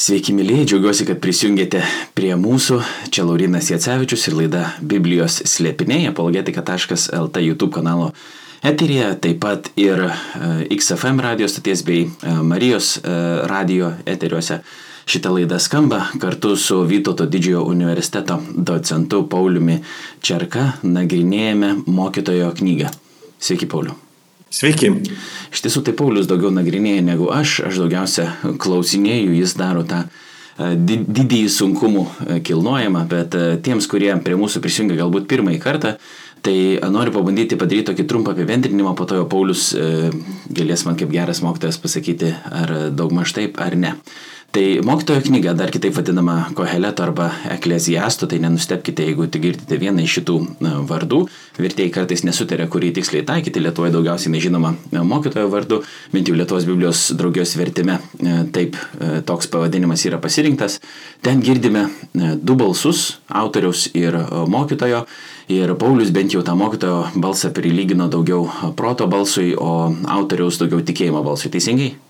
[0.00, 1.82] Sveiki, mėlyje, džiaugiuosi, kad prisijungėte
[2.16, 2.78] prie mūsų.
[3.12, 8.06] Čia Laurinas Jacevičius ir laida Biblijos slėpiniai, apologetika.lt YouTube kanalo
[8.64, 10.10] eterija, taip pat ir e,
[10.72, 13.12] XFM radio stoties bei e, Marijos e,
[13.52, 14.62] radio eteriuose.
[15.04, 19.82] Šitą laidą skamba kartu su Vytauto didžiojo universiteto docentu Pauliumi
[20.24, 22.88] Čerka nagrinėjame mokytojo knygą.
[23.36, 24.00] Sveiki, Pauliu.
[24.50, 24.88] Sveiki.
[25.54, 28.24] Iš tiesų, tai Paulius daugiau nagrinėja negu aš, aš daugiausia
[28.58, 34.62] klausinėjau, jis daro tą e, didįjį sunkumų e, kilnojimą, bet e, tiems, kurie prie mūsų
[34.64, 35.94] prisijungia galbūt pirmąjį kartą,
[36.42, 36.56] tai
[36.90, 39.68] noriu pabandyti padaryti tokį trumpą apibendrinimą, po to jo Paulius
[40.50, 43.94] galės man kaip geras mokytojas pasakyti, ar daugmaž taip, ar ne.
[44.50, 50.02] Tai mokytojo knyga, dar kitaip vadinama Koheleto arba Ekleziasto, tai nenustepkite, jeigu tik girdite vieną
[50.02, 50.34] iš šitų
[50.88, 51.20] vardų.
[51.62, 54.72] Vertėjai kartais nesutarė, kurį tiksliai taikyti, Lietuvoje daugiausiai nežinoma
[55.06, 55.78] mokytojo vardu,
[56.10, 58.00] bent jau Lietuvos Biblijos draugijos vertime
[58.50, 58.74] taip
[59.30, 60.80] toks pavadinimas yra pasirinktas.
[61.22, 61.86] Ten girdime
[62.42, 64.18] du balsus- autoriaus ir
[64.50, 65.06] mokytojo.
[65.46, 71.22] Ir Paulius bent jau tą mokytojo balsą prilygino daugiau proto balsui, o autoriaus daugiau tikėjimo
[71.22, 71.54] balsui.
[71.54, 72.09] Teisingai?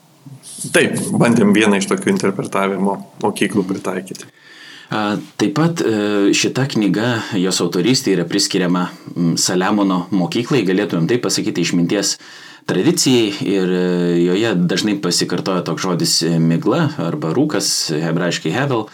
[0.68, 4.28] Taip, bandėm vieną iš tokių interpretavimo mokyklų pritaikyti.
[4.90, 8.88] Taip pat e, šita knyga, jos autorystė yra priskiriama
[9.38, 12.16] Saliamono mokyklai, galėtumėm taip pasakyti, išminties
[12.68, 13.84] tradicijai ir e,
[14.24, 17.70] joje dažnai pasikartoja toks žodis e, migla arba rūkas,
[18.02, 18.88] hebrajiškai hevel.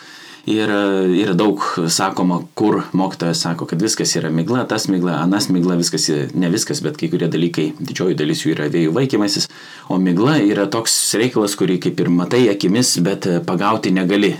[0.46, 1.58] Ir yra daug
[1.90, 6.06] sakoma, kur mokytojas sako, kad viskas yra migla, tas migla, anas migla, viskas,
[6.38, 9.48] ne viskas, bet kai kurie dalykai, didžioji dalis jų yra vėjų vaikymasis,
[9.90, 14.36] o migla yra toks reikalas, kurį kaip ir matai akimis, bet pagauti negali.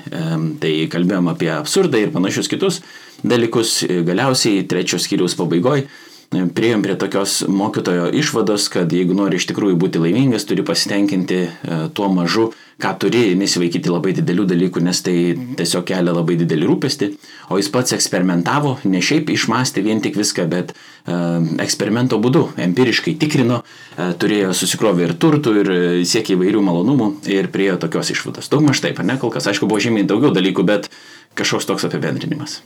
[0.62, 2.84] Tai kalbėjom apie absurdą ir panašius kitus
[3.26, 3.80] dalykus.
[4.06, 5.88] Galiausiai trečios skyriaus pabaigoje
[6.30, 11.78] prieėm prie tokios mokytojo išvados, kad jeigu nori iš tikrųjų būti laimingas, turi pasitenkinti e,
[11.94, 12.50] tuo mažu,
[12.82, 15.14] ką turi, nesivaikyti labai didelių dalykų, nes tai
[15.56, 17.08] tiesiog kelia labai didelį rūpestį.
[17.48, 23.16] O jis pats eksperimentavo, ne šiaip išmastė vien tik viską, bet uh, eksperimento būdu, empiriškai
[23.22, 25.72] tikrino, uh, turėjo susikrovę ir turtų, ir
[26.04, 28.52] siekė įvairių malonumų ir priejo tokios išvados.
[28.52, 30.92] Daugmaž taip, ar ne, kol kas, aišku, buvo žymiai daugiau dalykų, bet
[31.38, 32.60] kažkoks toks apibendrinimas.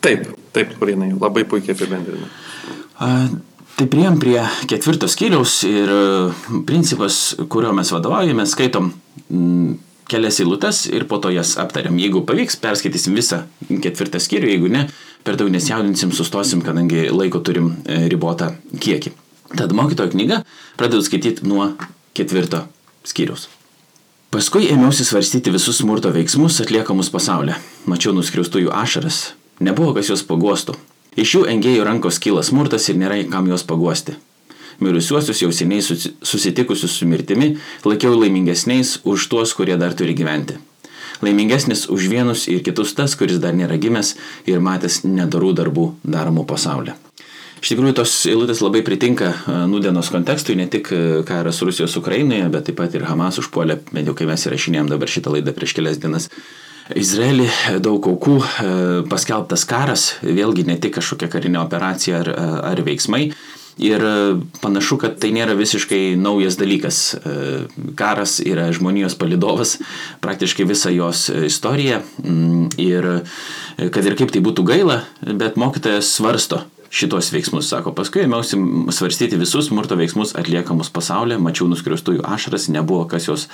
[0.00, 2.32] Taip, taip, Kurinai, labai puikiai apibendrinai.
[2.96, 4.38] Tai prieėm prie
[4.70, 6.04] ketvirto skyriaus ir e,
[6.68, 8.88] principas, kurio mes vadovaujame, skaitom
[10.08, 11.98] kelias eilutes ir po to jas aptariam.
[12.00, 14.86] Jeigu pavyks, perskaitysim visą ketvirtą skyrių, jeigu ne,
[15.26, 19.12] per daug nesijaudinsim, sustosim, kadangi laiko turim e, ribotą kiekį.
[19.56, 20.40] Tad mokytojo knyga
[20.80, 21.74] pradedu skaityti nuo
[22.16, 22.64] ketvirto
[23.06, 23.50] skyriaus.
[24.32, 27.60] Paskui ėmiausi svarstyti visus smurto veiksmus atliekamus pasaulyje.
[27.86, 29.34] Mačiau nuskriaustųjų ašaras.
[29.60, 30.74] Nebuvo kas juos paguostų.
[31.16, 34.18] Iš jų engėjų rankos kyla smurtas ir nėra kam juos paguosti.
[34.84, 37.54] Mirusiuosius jau seniai susitikusius su mirtimi
[37.86, 40.58] laikiau laimingesniais už tuos, kurie dar turi gyventi.
[41.24, 44.12] Laimingesnis už vienus ir kitus tas, kuris dar nėra gimęs
[44.44, 46.98] ir matęs nedarų darbų daromų pasaulyje.
[47.64, 49.32] Iš tikrųjų, tos eilutės labai pritinka
[49.70, 50.92] nudienos kontekstui, ne tik
[51.26, 55.08] karas Rusijos Ukrainoje, bet taip pat ir Hamas užpuolė, bent jau kai mes įrašinėjom dabar
[55.08, 56.28] šitą laidą prieš kelias dienas,
[56.94, 57.48] Izraelį
[57.82, 58.72] daug aukų, e,
[59.10, 62.30] paskelbtas karas, vėlgi ne tik kažkokia karinė operacija ar,
[62.70, 63.32] ar veiksmai.
[63.82, 64.12] Ir e,
[64.62, 67.00] panašu, kad tai nėra visiškai naujas dalykas.
[67.18, 67.34] E,
[67.98, 69.76] karas yra žmonijos palidovas
[70.22, 72.00] praktiškai visą jos istoriją.
[72.22, 73.10] Mm, ir
[73.90, 78.58] kad ir kaip tai būtų gaila, bet mokytojas svarsto, šitos veiksmus, sako, paskui ėmiausi
[78.94, 83.46] svarstyti visus smurto veiksmus atliekamus pasaulyje, mačiau nuskriaustųjų ašaras, nebuvo kas jos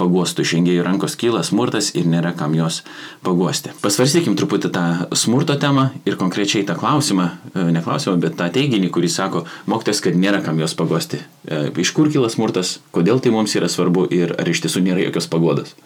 [0.00, 2.82] paguostų, šengėjų rankos kyla smurtas ir nėra kam jos
[3.26, 3.74] paguosti.
[3.82, 4.86] Pasvarstykim truputį tą
[5.18, 10.02] smurto temą ir konkrečiai tą klausimą, e, ne klausimą, bet tą teiginį, kurį sako mokytas,
[10.04, 11.22] kad nėra kam jos paguosti.
[11.46, 15.06] E, iš kur kyla smurtas, kodėl tai mums yra svarbu ir ar iš tiesų nėra
[15.06, 15.76] jokios pagodos.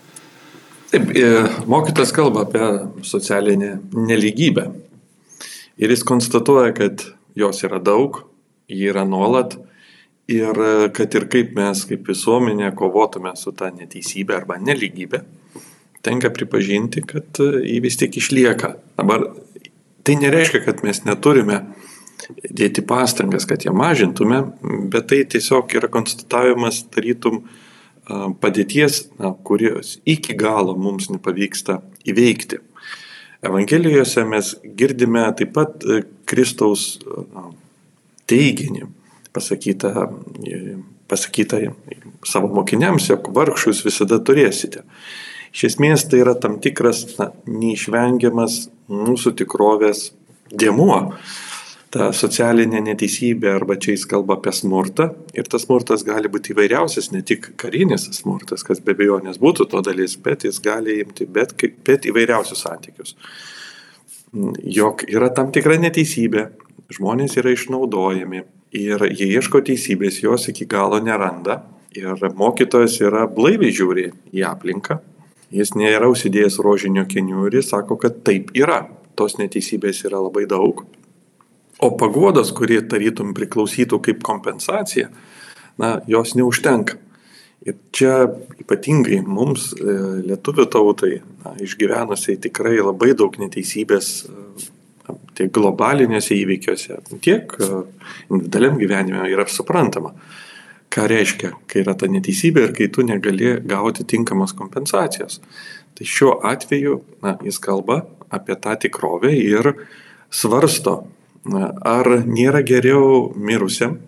[0.95, 1.29] Taip, e,
[1.67, 2.63] mokytas kalba apie
[3.03, 4.69] socialinę neligybę.
[5.79, 7.03] Ir jis konstatuoja, kad
[7.35, 8.21] jos yra daug,
[8.71, 9.57] ji yra nuolat
[10.31, 10.59] ir
[10.97, 15.21] kad ir kaip mes kaip visuomenė kovotume su ta neteisybė arba neligybė,
[16.05, 18.75] tenka pripažinti, kad ji vis tik išlieka.
[18.97, 19.27] Dabar
[20.05, 21.61] tai nereiškia, kad mes neturime
[22.45, 24.41] dėti pastangas, kad ją mažintume,
[24.93, 27.43] bet tai tiesiog yra konstatavimas tarytum
[28.41, 32.61] padėties, na, kurios iki galo mums nepavyksta įveikti.
[33.45, 36.95] Evangelijose mes girdime taip pat e, Kristaus
[38.31, 38.87] teiginį
[39.35, 39.93] pasakytą,
[40.49, 40.77] e,
[41.11, 41.61] pasakytą
[42.27, 44.85] savo mokiniams, jog vargšus visada turėsite.
[45.55, 50.09] Iš esmės tai yra tam tikras na, neišvengiamas mūsų tikrovės
[50.51, 50.99] dėmuo.
[51.95, 55.13] Ta socialinė neteisybė arba čia jis kalba apie smurtą.
[55.37, 59.83] Ir tas smurtas gali būti įvairiausias, ne tik karinis smurtas, kas be abejonės būtų to
[59.87, 61.55] dalis, bet jis gali imti bet,
[61.87, 63.15] bet įvairiausius santykius.
[64.79, 66.49] Jok yra tam tikra neteisybė,
[66.97, 68.43] žmonės yra išnaudojami
[68.75, 71.63] ir jie ieško teisybės, jos iki galo neranda.
[71.95, 74.99] Ir mokytojas yra blaiviai žiūri į aplinką,
[75.55, 78.81] jis nėra užsidėjęs rožinio kenių ir jis sako, kad taip yra,
[79.15, 80.83] tos neteisybės yra labai daug
[81.83, 85.09] O paguodos, kurie tarytum priklausytų kaip kompensacija,
[85.81, 87.01] na, jos neužtenka.
[87.65, 88.27] Ir čia
[88.61, 89.97] ypatingai mums, e,
[90.29, 94.35] lietuvių tautai, na, išgyvenusiai tikrai labai daug neteisybės e,
[95.35, 97.71] tiek globalinėse įvykiuose, tiek e,
[98.29, 100.13] individualiam gyvenime yra suprantama,
[100.93, 105.41] ką reiškia, kai yra ta neteisybė ir kai tu negali gauti tinkamos kompensacijos.
[105.95, 108.03] Tai šiuo atveju na, jis kalba
[108.35, 109.73] apie tą tikrovę ir
[110.31, 111.01] svarsto,
[111.45, 113.99] ar nėra geriau mirusiam,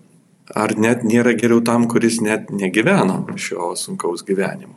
[0.55, 4.77] ar net nėra geriau tam, kuris net negyveno šio sunkaus gyvenimo.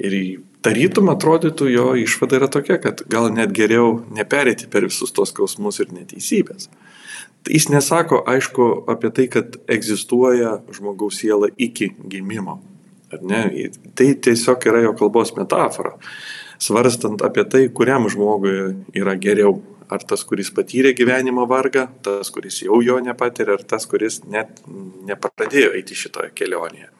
[0.00, 5.32] Ir tarytum atrodytų jo išvada yra tokia, kad gal net geriau neperėti per visus tos
[5.32, 6.70] skausmus ir neteisybės.
[7.48, 12.60] Jis nesako, aišku, apie tai, kad egzistuoja žmogaus siela iki gimimo.
[13.10, 15.96] Tai tiesiog yra jo kalbos metafora,
[16.60, 18.54] svarstant apie tai, kuriam žmogui
[18.96, 19.56] yra geriau
[19.90, 24.62] ar tas, kuris patyrė gyvenimo vargą, tas, kuris jau jo nepatyrė, ar tas, kuris net
[25.08, 26.90] nepradėjo eiti šitoje kelionėje.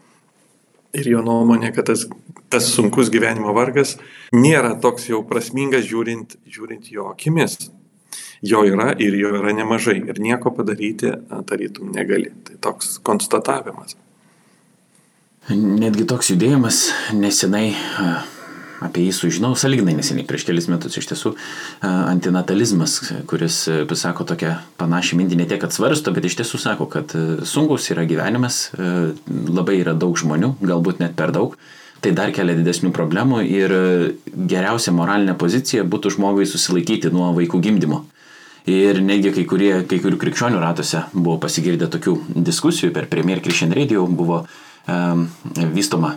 [0.99, 2.09] Ir jo nuomonė, kad tas,
[2.51, 3.95] tas sunkus gyvenimo vargas
[4.35, 7.57] nėra toks jau prasmingas žiūrint, žiūrint jo akimis.
[8.43, 11.13] Jo yra ir jo yra nemažai ir nieko padaryti
[11.47, 12.33] tarytum negali.
[12.49, 13.95] Tai toks konstatavimas.
[15.51, 16.83] Netgi toks judėjimas
[17.17, 17.71] nesenai
[18.85, 21.35] apie jį sužinau saliginai neseniai, prieš kelis metus iš tiesų
[21.85, 22.97] antinatalizmas,
[23.31, 27.13] kuris pasako tokią panašią mintį, ne tiek atsvarsto, bet iš tiesų sako, kad
[27.49, 28.71] sunkus yra gyvenimas,
[29.29, 31.59] labai yra daug žmonių, galbūt net per daug.
[32.01, 33.75] Tai dar kelia didesnių problemų ir
[34.33, 38.07] geriausia moralinė pozicija būtų žmogui susilaikyti nuo vaikų gimdymo.
[38.71, 42.15] Ir netgi kai, kurie, kai kurių krikščionių ratuose buvo pasigirdę tokių
[42.49, 45.27] diskusijų per Premier Christian Radio, buvo um,
[45.77, 46.15] vystoma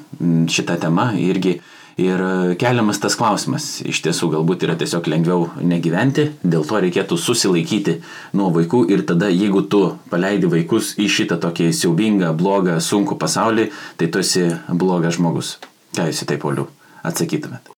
[0.52, 5.50] šita tema irgi uh, Ir e, keliamas tas klausimas, iš tiesų galbūt yra tiesiog lengviau
[5.62, 8.00] negyventi, dėl to reikėtų susilaikyti
[8.34, 13.68] nuo vaikų ir tada jeigu tu paleidi vaikus į šitą tokį siaubingą, blogą, sunkų pasaulį,
[14.02, 15.60] tai tu esi blogas žmogus.
[15.94, 16.66] Ką jūs į tai, Pauliu,
[17.06, 17.70] atsakytumėt?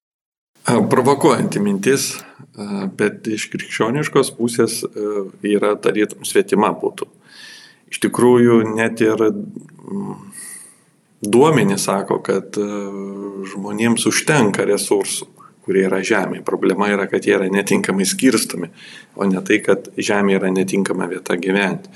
[0.65, 2.13] Provokuojanti mintis,
[2.97, 4.79] bet iš krikščioniškos pusės
[5.45, 7.11] yra tarytum svetima būtų.
[7.91, 9.27] Iš tikrųjų, net ir
[11.31, 12.67] duomenys sako, kad e,
[13.53, 15.29] žmonėms užtenka resursų,
[15.65, 16.45] kurie yra žemėje.
[16.47, 18.69] Problema yra, kad jie yra netinkamai skirstomi,
[19.17, 21.93] o ne tai, kad žemė yra netinkama vieta gyventi.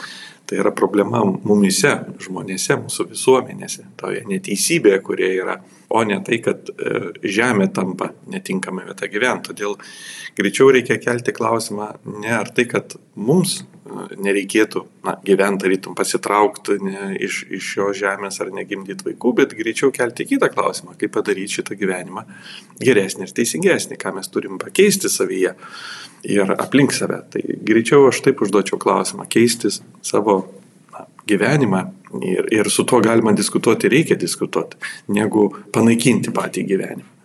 [0.48, 1.90] Tai yra problema mumise,
[2.24, 5.58] žmonėse, mūsų visuomenėse, toje neteisybėje, kurie yra,
[5.92, 9.50] o ne tai, kad e, žemė tampa netinkama vieta gyventi.
[9.50, 9.76] Todėl
[10.38, 11.90] greičiau reikia kelti klausimą
[12.22, 13.58] ne ar tai, kad mums
[14.18, 19.92] nereikėtų na, gyventi, tarytum pasitraukti ne, iš, iš šios žemės ar negimdyti vaikų, bet greičiau
[19.94, 22.24] kelti kitą klausimą, kaip padaryti šitą gyvenimą
[22.82, 25.54] geresnį ir teisingesnį, ką mes turim pakeisti savyje
[26.28, 27.20] ir aplink save.
[27.32, 30.40] Tai greičiau aš taip užduočiau klausimą, keistis savo
[30.94, 31.84] na, gyvenimą
[32.22, 34.80] ir, ir su tuo galima diskutuoti, reikia diskutuoti,
[35.14, 37.17] negu panaikinti patį gyvenimą.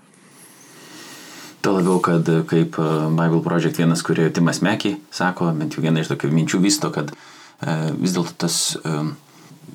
[1.63, 6.01] Tuo labiau, kad kaip e, Bible Project vienas, kurio Timas Mekiai sako, bent jau viena
[6.03, 8.95] iš tokių minčių vysto, kad e, vis dėlto tas e,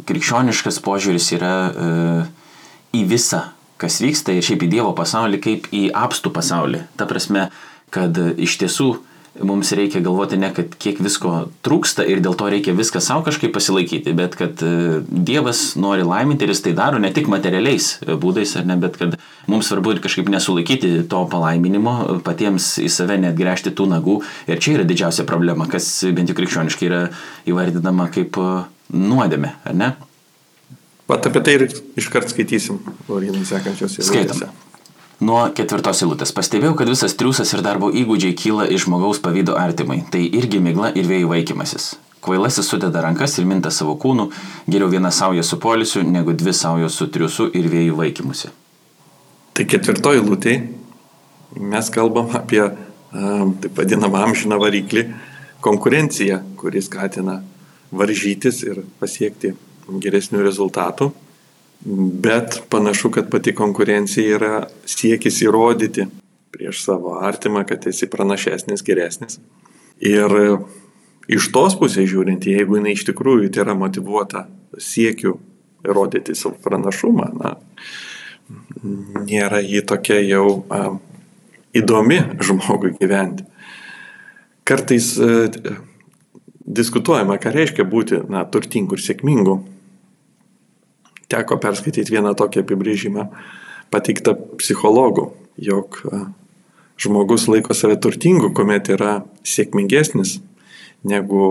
[0.08, 1.52] krikščioniškas požiūris yra
[2.92, 3.40] į visą,
[3.80, 6.82] kas vyksta ir šiaip į Dievo pasaulį, kaip į apstų pasaulį.
[7.00, 7.48] Ta prasme,
[7.94, 8.90] kad iš tiesų
[9.44, 13.52] mums reikia galvoti ne, kad kiek visko trūksta ir dėl to reikia viską savo kažkaip
[13.54, 18.16] pasilaikyti, bet kad e, Dievas nori laiminti ir jis tai daro ne tik materialiais e,
[18.20, 19.16] būdais, ar ne, bet kad
[19.50, 24.18] mums svarbu ir kažkaip nesulaikyti to palaiminimo, patiems į save net gręžti tų nagų.
[24.50, 27.02] Ir čia yra didžiausia problema, kas bent jau krikščioniškai yra
[27.48, 28.52] įvardinama kaip e,
[28.94, 29.92] nuodėmė, ar ne?
[31.08, 34.42] Pat apie tai ir iškart skaitysim, Laurinai, sekančios įvairiose.
[34.42, 34.67] Skaitom.
[35.18, 36.30] Nuo ketvirtos eilutės.
[36.30, 40.04] Pastebėjau, kad visas triusas ir darbo įgūdžiai kyla iš žmogaus pavydo artimai.
[40.06, 41.96] Tai irgi migla ir vėjų vaikymasis.
[42.22, 44.28] Kvailasis sudeda rankas ir minta savo kūnų,
[44.70, 48.52] geriau viena sauja su polisiu, negu dvi saujos su triusu ir vėjų vaikymusi.
[49.58, 50.54] Tai ketvirtoji eilutė
[51.58, 52.62] mes kalbam apie
[53.10, 55.08] taip vadinamą amžiną variklį
[55.64, 57.40] konkurenciją, kuris skatina
[57.90, 59.56] varžytis ir pasiekti
[59.88, 61.10] geresnių rezultatų.
[61.84, 64.54] Bet panašu, kad pati konkurencija yra
[64.86, 66.08] siekis įrodyti
[66.50, 69.38] prieš savo artimą, kad esi pranašesnis, geresnis.
[70.02, 70.34] Ir
[71.30, 74.46] iš tos pusės žiūrint, jeigu jinai iš tikrųjų tai yra motivuota
[74.82, 75.36] siekiu
[75.86, 77.54] įrodyti savo pranašumą, na,
[79.28, 80.96] nėra jį tokia jau a,
[81.76, 83.46] įdomi žmogui gyventi.
[84.68, 85.48] Kartais a,
[86.66, 89.58] diskutuojama, ką reiškia būti na, turtingu ir sėkmingu.
[91.28, 93.26] Teko perskaityti vieną tokį apibrėžimą
[93.92, 95.28] pateiktą psichologų,
[95.60, 96.22] jog a,
[97.00, 100.38] žmogus laiko save turtingu, kuomet yra sėkmingesnis
[101.08, 101.44] negu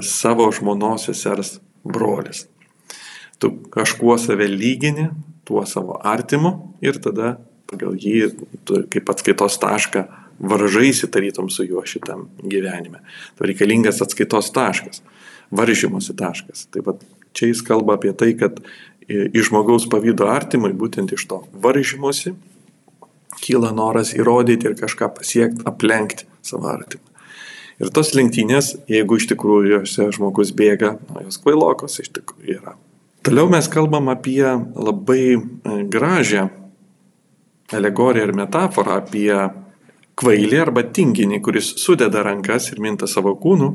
[0.00, 2.46] savo žmonos sesers brolis.
[3.40, 5.10] Tu kažkuo save lygini,
[5.44, 7.38] tuo savo artimu ir tada
[7.70, 8.32] pagal jį
[8.90, 10.04] kaip atskaitos tašką
[10.40, 13.02] varžaisi tarytum su juo šitam gyvenime.
[13.36, 15.02] Tu reikalingas atskaitos taškas,
[15.52, 16.66] varžymosi taškas.
[16.72, 17.04] Taip pat
[17.36, 18.62] čia jis kalba apie tai, kad
[19.08, 22.34] iš žmogaus pavydo artimui, būtent iš to varžymosi,
[23.40, 27.06] kyla noras įrodyti ir kažką pasiekti, aplenkti savo artimą.
[27.80, 32.74] Ir tos lenktynės, jeigu iš tikrųjų jose žmogus bėga, na, jos kvailokos iš tikrųjų yra.
[33.24, 34.44] Toliau mes kalbam apie
[34.76, 35.40] labai e,
[35.88, 36.46] gražią
[37.72, 39.32] alegoriją ir metaforą apie
[40.20, 43.70] kvailį arba tinginį, kuris sudeda rankas ir minta savo kūnų.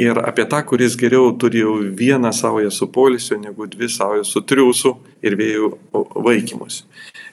[0.00, 4.40] Ir apie tą, kuris geriau turi jau vieną savoje su polisiu, negu dvi savoje su
[4.40, 5.68] triūsu ir vėjų
[6.16, 6.84] vaikymus.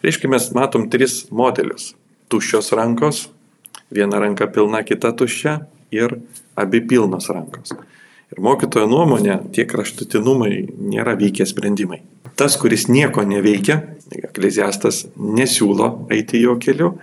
[0.04, 1.94] Reiškia, mes matom tris modelius.
[2.30, 3.30] Tuščios rankos,
[3.96, 5.56] viena ranka pilna, kita tuščia
[5.96, 6.20] ir
[6.60, 7.72] abi pilnos rankos.
[8.30, 12.04] Ir mokytojo nuomonė, tie kraštutinumai nėra veikia sprendimai.
[12.38, 13.80] Tas, kuris nieko neveikia,
[14.18, 16.94] ekleziastas nesiūlo eiti jo keliu,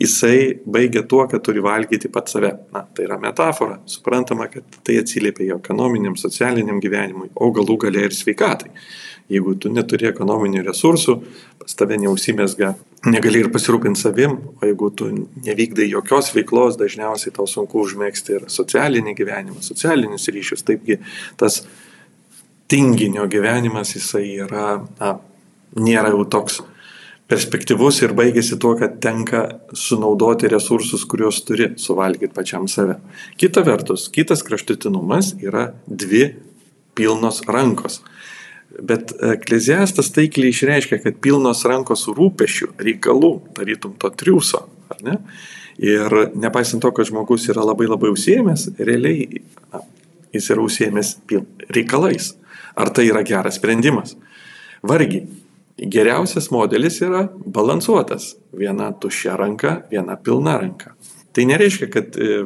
[0.00, 2.52] jisai baigia tuo, kad turi valgyti pat save.
[2.74, 8.06] Na, tai yra metafora, suprantama, kad tai atsiliepia jo ekonominiam, socialiniam gyvenimui, o galų galia
[8.08, 8.72] ir sveikatai.
[9.32, 11.14] Jeigu tu neturi ekonominių resursų,
[11.62, 12.72] pas tave neusimesga,
[13.08, 15.08] negali ir pasirūpinti savim, o jeigu tu
[15.46, 20.66] nevykdai jokios veiklos, dažniausiai tau sunku užmėgsti ir socialinį gyvenimą, socialinius ryšius.
[20.68, 20.98] Taipgi
[21.40, 21.62] tas
[22.72, 24.66] tinginio gyvenimas jisai yra,
[25.00, 25.14] na,
[25.78, 26.60] nėra jau toks
[27.32, 29.42] perspektyvus ir baigėsi tuo, kad tenka
[29.78, 32.98] sunaudoti resursus, kuriuos turi suvalgyti pačiam save.
[33.40, 36.26] Kita vertus, kitas kraštutinumas yra dvi
[36.98, 38.02] pilnos rankos.
[38.72, 44.64] Bet ekleziastas taikliai išreiškia, kad pilnos rankos rūpešių, reikalų, tarytum to triuso.
[45.82, 49.82] Ir nepaisant to, kad žmogus yra labai labai užsiemęs, realiai na,
[50.32, 51.14] jis yra užsiemęs
[51.72, 52.32] reikalais.
[52.76, 54.16] Ar tai yra geras sprendimas?
[54.88, 55.41] Vargiai.
[55.82, 58.36] Geriausias modelis yra balansuotas.
[58.54, 60.94] Viena tuščia ranka, viena pilna ranka.
[61.32, 62.44] Tai nereiškia, kad e,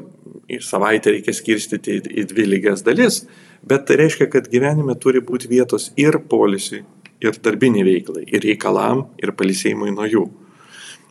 [0.63, 3.25] savaitę reikia skirstyti į dvi lygias dalis,
[3.67, 6.85] Bet tai reiškia, kad gyvenime turi būti vietos ir polisiui,
[7.19, 10.27] ir darbiniai veiklai, ir reikalam, ir palisėjimui nuo jų.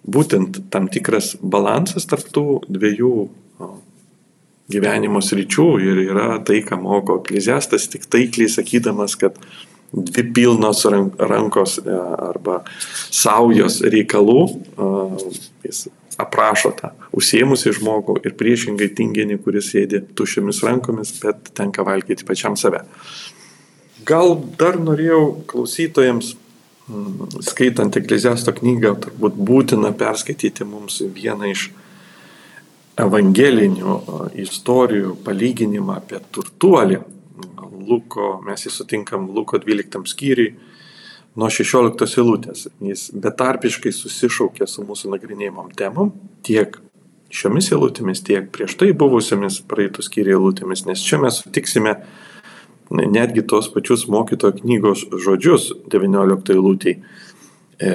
[0.05, 3.13] Būtent tam tikras balansas tarp tų dviejų
[4.71, 9.35] gyvenimo sričių ir yra tai, ką moko ekleziastas, tik taikliai sakydamas, kad
[9.95, 10.85] dvi pilnos
[11.19, 11.99] rankos e,
[12.29, 12.61] arba
[13.09, 14.39] saujos reikalų,
[15.65, 15.85] jis
[16.21, 22.55] aprašo tą užsiemusi žmogų ir priešingai tinginį, kuris sėdi tušiomis rankomis, bet tenka valgyti pačiam
[22.59, 22.83] save.
[24.05, 26.35] Gal dar norėjau klausytojams,
[26.87, 31.69] mm, skaitant Ekleziasto knygą, turbūt būtina perskaityti mums vieną iš
[32.95, 33.97] evangelinių
[34.45, 37.01] istorijų palyginimą apie turtuolį.
[37.87, 40.53] Luko, mes jį sutinkam Luko 12 skyriui
[41.35, 42.67] nuo 16 eilutės.
[42.83, 46.13] Jis betarpiškai susišaukė su mūsų nagrinėjimom temom,
[46.45, 46.77] tiek
[47.35, 51.97] šiomis eilutėmis, tiek prieš tai buvusiamis praeitų skyrių eilutėmis, nes čia mes sutiksime
[52.89, 56.99] netgi tos pačius mokytojo knygos žodžius 19 eilutėj.
[57.81, 57.91] E,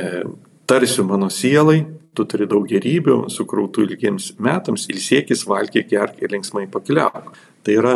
[0.68, 6.66] tarsiu mano sielai, tu turi daug gerybių, sukrautų ilgiems metams, ilsiekis, valgyk, gerk ir linksmai
[6.72, 7.30] pakeliauk.
[7.62, 7.94] Tai yra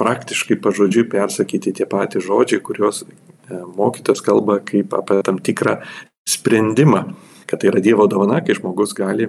[0.00, 3.04] praktiškai pažodžiui persakyti tie patys žodžiai, kuriuos
[3.50, 5.78] E, mokytas kalba kaip apie tam tikrą
[6.26, 7.02] sprendimą,
[7.46, 9.28] kad tai yra Dievo dovana, kai žmogus gali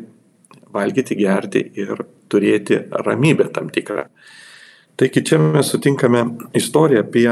[0.74, 4.08] valgyti, gerti ir turėti ramybę tam tikrą.
[4.98, 6.24] Taigi čia mes sutinkame
[6.58, 7.28] istoriją apie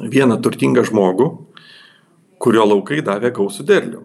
[0.00, 1.28] vieną turtingą žmogų,
[2.40, 4.00] kurio laukai davė gausų derlių.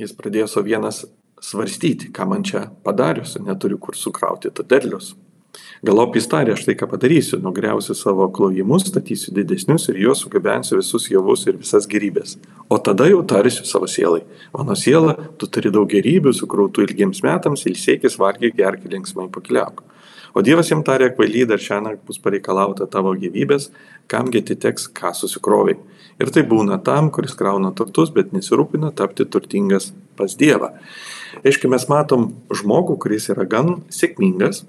[0.00, 1.04] Jis pradėjo savo vienas
[1.44, 5.12] svarstyti, ką man čia padarius, neturiu kur sukrauti to derlius.
[5.86, 10.80] Galop jis tarė, aš tai ką padarysiu, nugriausiu savo klojimus, statysiu didesnius ir juos sugabensiu
[10.80, 12.38] visus javus ir visas gerybės.
[12.72, 14.24] O tada jau tarsiu savo sielai.
[14.56, 19.84] Mano siela, tu turi daug gerybių, sukrautų ilgiems metams, ilsėkis, valgyk, gerk, linksmai pakliauk.
[20.34, 23.68] O Dievas jam tarė, kvaily dar šiandien bus pareikalauta tavo gyvybės,
[24.10, 25.78] kamgi atiteks, ką susikroviai.
[26.18, 30.72] Ir tai būna tam, kuris krauna turtus, bet nesirūpina tapti turtingas pas Dievą.
[31.42, 34.64] Aiškiai, mes matom žmogų, kuris yra gan sėkmingas,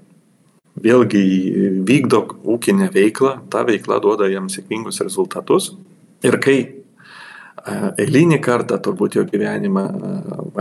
[0.82, 1.26] vėlgi
[1.88, 2.24] vykdo
[2.56, 5.74] ūkinę veiklą, ta veikla duoda jam sėkmingus rezultatus.
[6.26, 6.60] Ir kai
[7.66, 9.86] eilinį kartą turbūt jo gyvenimą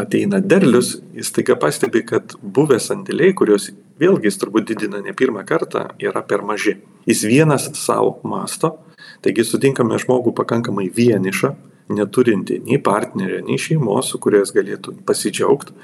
[0.01, 3.71] ateina derlius, jis taiga pastebi, kad buvę sandėliai, kuriuos
[4.01, 6.79] vėlgi jis turbūt didina ne pirmą kartą, yra per maži.
[7.09, 8.77] Jis vienas savo masto,
[9.25, 11.55] taigi sutinkame žmogų pakankamai vienišą,
[11.95, 15.75] neturinti nei partnerio, nei šeimos, su kuriais galėtų pasidžiaugti.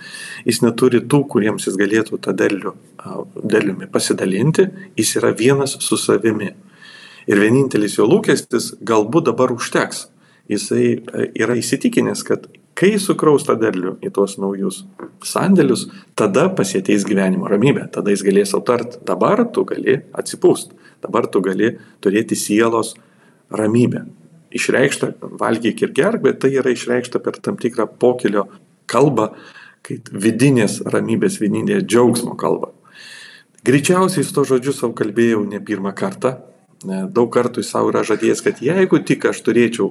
[0.48, 2.72] Jis neturi tų, kuriems jis galėtų tą derlių,
[3.44, 6.54] derliumi pasidalinti, jis yra vienas su savimi.
[7.28, 10.06] Ir vienintelis jo lūkestis galbūt dabar užteks
[10.50, 12.48] jisai e, yra įsitikinęs, kad
[12.78, 14.84] kai sukraus tą derlių į tuos naujus
[15.26, 20.74] sandėlius, tada pasieteis gyvenimo ramybė, tada jis galės aptart, dabar tu gali atsipūst,
[21.04, 21.74] dabar tu gali
[22.04, 22.94] turėti sielos
[23.50, 24.06] ramybę.
[24.56, 28.48] Išreikšta valgyk ir gerk, bet tai yra išreikšta per tam tikrą pokilio
[28.90, 29.30] kalbą,
[29.86, 32.72] kaip vidinės ramybės, vidinės džiaugsmo kalbą.
[33.64, 36.38] Greičiausiai su to žodžiu savo kalbėjau ne pirmą kartą.
[36.82, 39.90] Daug kartų jis savo yra žadėjęs, kad jeigu tik aš turėčiau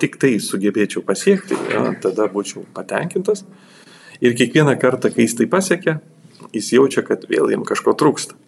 [0.00, 1.58] tik tai sugebėčiau pasiekti,
[2.02, 3.44] tada būčiau patenkintas.
[4.24, 5.98] Ir kiekvieną kartą, kai jis tai pasiekia,
[6.54, 8.38] jis jaučia, kad vėl jam kažko trūksta.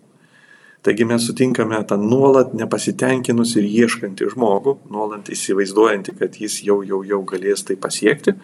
[0.87, 7.01] Taigi mes sutinkame tą nuolat nepasitenkinus ir ieškantį žmogų, nuolat įsivaizduojantį, kad jis jau, jau,
[7.03, 8.37] jau galės tai pasiekti.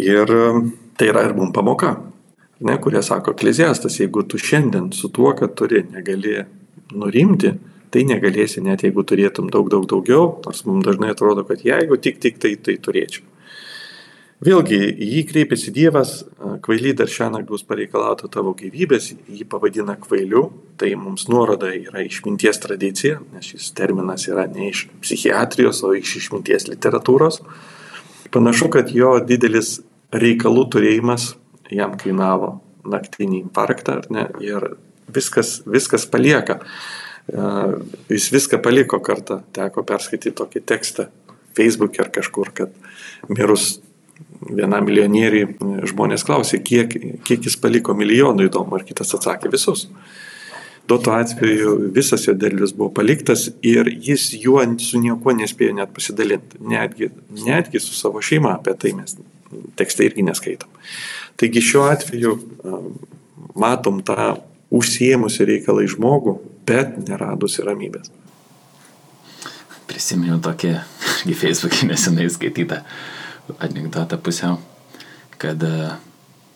[0.00, 0.30] Ir
[0.96, 1.90] tai yra ir mums pamoka,
[2.64, 6.38] ne, kurie sako ekleziastas, jeigu tu šiandien su tuo, kad turi, negali
[6.96, 7.52] nurimti,
[7.90, 12.20] tai negalėsi net jeigu turėtum daug, daug daugiau, nors mums dažnai atrodo, kad jeigu tik,
[12.22, 13.26] tik tai, tai turėčiau.
[14.40, 16.12] Vėlgi, jį kreipiasi Dievas,
[16.64, 20.46] kvaily dar šią naktį bus pareikalauta tavo gyvybės, jį pavadina kvailiu,
[20.80, 26.14] tai mums nuoroda yra išminties tradicija, nes šis terminas yra ne iš psichiatrijos, o iš
[26.22, 27.42] išminties literatūros.
[28.32, 29.82] Panašu, kad jo didelis
[30.16, 31.34] reikalų turėjimas
[31.68, 32.54] jam kainavo
[32.88, 34.70] naktinį infarktą, ar ne, ir
[35.12, 36.62] viskas, viskas palieka
[38.10, 41.06] jis viską paliko kartą, teko perskaityti tokį tekstą
[41.56, 42.74] Facebook'e ar kažkur, kad
[43.28, 43.80] mirus
[44.48, 46.94] vienam milijonieriui žmonės klausė, kiek,
[47.26, 49.88] kiek jis paliko milijonų įdomu, ir kitas atsakė visus.
[50.88, 56.58] Duoto atveju visas jo derlius buvo paliktas ir jis juo su niekuo nespėjo net pasidalinti,
[56.66, 57.10] netgi,
[57.44, 59.14] netgi su savo šeima, apie tai mes
[59.78, 60.70] tekste irgi neskaitom.
[61.38, 62.34] Taigi šiuo atveju
[63.60, 64.32] matom tą
[64.74, 68.10] užsiemusi reikalai žmogų, bet neradusi ramybės.
[69.90, 70.76] Prisiminiau tokį,
[71.26, 72.84] į Facebook'e nesenai skaitytą
[73.58, 74.60] anegdotą pusiau,
[75.40, 75.90] kad e,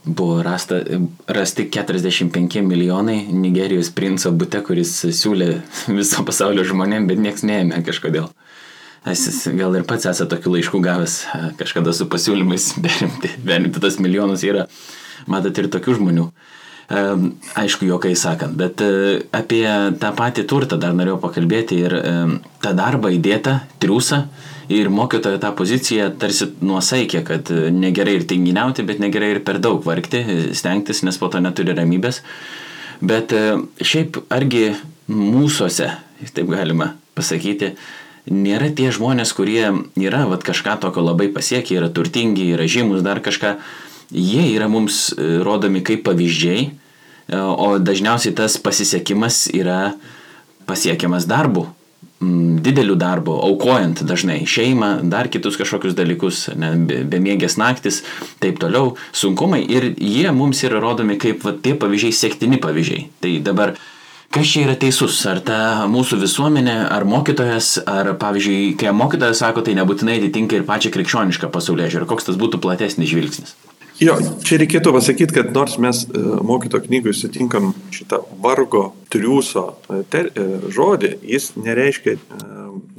[0.05, 0.79] buvo rasta,
[1.27, 5.51] rasti 45 milijonai Nigerijos princo bute, kuris siūlė
[5.89, 8.31] viso pasaulio žmonėm, bet nieks neėmė kažkodėl.
[9.05, 13.99] Aš gal ir pats esate tokių laiškų gavęs e, kažkada su pasiūlymais, berimti, berimti tas
[14.01, 14.69] milijonus yra,
[15.29, 16.31] matot ir tokių žmonių.
[16.85, 19.65] Aišku, jokai sakant, bet e, apie
[20.01, 21.95] tą patį turtą dar norėjau pakalbėti ir
[22.61, 24.27] tą darbą įdėtą, triusą
[24.69, 29.61] ir mokytojo tą poziciją tarsi nuosaikė, kad e, negerai ir tinginiauti, bet negerai ir per
[29.63, 30.25] daug vargti,
[30.57, 32.23] stengtis, nes po to neturi ramybės.
[33.05, 34.71] Bet e, šiaip argi
[35.13, 35.91] mūsųse,
[36.35, 37.75] taip galima pasakyti,
[38.33, 39.67] nėra tie žmonės, kurie
[40.01, 43.59] yra vat, kažką tokio labai pasiekę, yra turtingi, yra žymus, dar kažką
[44.11, 49.95] jie yra mums e, rodomi kaip pavyzdžiai, e, o dažniausiai tas pasisekimas yra
[50.69, 51.67] pasiekiamas darbu,
[52.65, 56.73] dideliu darbu, aukojant dažnai šeimą, dar kitus kažkokius dalykus, ne,
[57.11, 58.03] bemiegės naktis,
[58.41, 63.11] taip toliau, sunkumai ir jie mums yra rodomi kaip va, tie pavyzdžiai, sektini pavyzdžiai.
[63.21, 63.77] Tai dabar
[64.35, 65.15] Kas čia yra teisus?
[65.31, 70.65] Ar ta mūsų visuomenė, ar mokytojas, ar pavyzdžiui, kai mokytojas sako, tai nebūtinai atitinka ir
[70.67, 73.55] pačią krikščionišką pasaulyje žiūrį, koks tas būtų platesnis žvilgsnis?
[74.03, 80.01] Jo, čia reikėtų pasakyti, kad nors mes e, mokyto knygoje sutinkam šitą vargo triūso e,
[80.11, 82.17] ter, e, žodį, jis nereiškia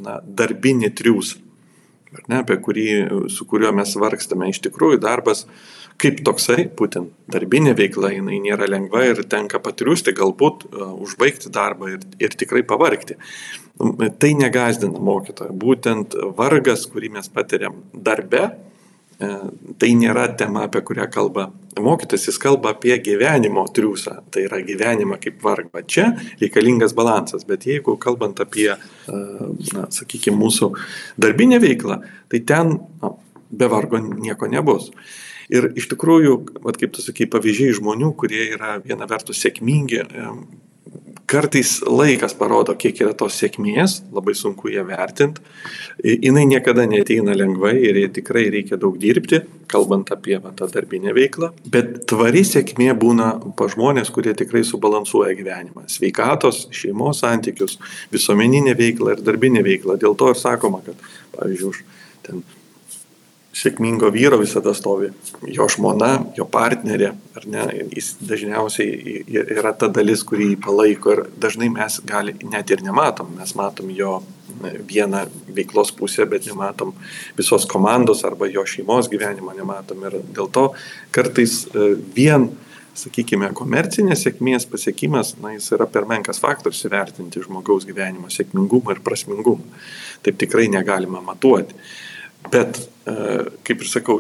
[0.06, 1.42] na, darbinį triūsą,
[2.30, 2.86] ne, apie kurį,
[3.34, 4.48] su kuriuo mes vargstame.
[4.54, 5.44] Iš tikrųjų, darbas
[6.00, 12.08] kaip toksai, būtent darbinė veikla, jinai nėra lengva ir tenka patriūsti, galbūt užbaigti darbą ir,
[12.24, 13.20] ir tikrai pavargti.
[13.76, 15.52] Tai negazdina mokytojo.
[15.60, 18.46] Būtent vargas, kurį mes patiriam darbe,
[19.20, 21.50] tai nėra tema, apie kurią kalba
[21.82, 25.84] mokytas, jis kalba apie gyvenimo triūsą, tai yra gyvenimą kaip vargą.
[25.88, 26.08] Čia
[26.42, 29.20] reikalingas balansas, bet jeigu kalbant apie, e,
[29.76, 30.72] na, sakykime, mūsų
[31.22, 32.02] darbinę veiklą,
[32.32, 33.14] tai ten na,
[33.52, 34.92] be vargo nieko nebus.
[35.52, 40.32] Ir iš tikrųjų, vat, kaip tu sakai, pavyzdžiai žmonių, kurie yra viena vertus sėkmingi, e,
[41.26, 45.44] kartais laikas parodo, kiek yra tos sėkmės, labai sunku ją vertinti.
[46.06, 51.52] Jis niekada neteina lengvai ir tikrai reikia daug dirbti, kalbant apie va, tą darbinę veiklą.
[51.72, 55.88] Bet tvari sėkmė būna pa žmonės, kurie tikrai subalansuoja gyvenimą.
[55.92, 57.80] Sveikatos, šeimos santykius,
[58.14, 59.98] visuomeninė veikla ir darbinė veikla.
[60.02, 61.82] Dėl to ir sakoma, kad, pavyzdžiui, už
[62.28, 62.46] ten
[63.56, 65.12] sėkmingo vyro visada stovi
[65.56, 67.66] jo žmona, jo partnerė, ar ne,
[67.96, 73.32] jis dažniausiai yra ta dalis, kurį jį palaiko ir dažnai mes gali net ir nematom,
[73.40, 74.18] mes matom jo
[74.90, 76.94] vieną veiklos pusę, bet nematom
[77.38, 80.70] visos komandos arba jo šeimos gyvenimo nematom ir dėl to
[81.16, 82.50] kartais e, vien
[82.96, 89.02] sakykime, komercinės sėkmės pasiekimas, na, jis yra per menkas faktorius įvertinti žmogaus gyvenimo sėkmingumą ir
[89.04, 89.84] prasmingumą.
[90.24, 91.76] Taip tikrai negalima matuoti.
[92.52, 93.16] Bet, e,
[93.66, 94.20] kaip ir sakau,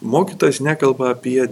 [0.00, 1.42] mokytojas nekalba apie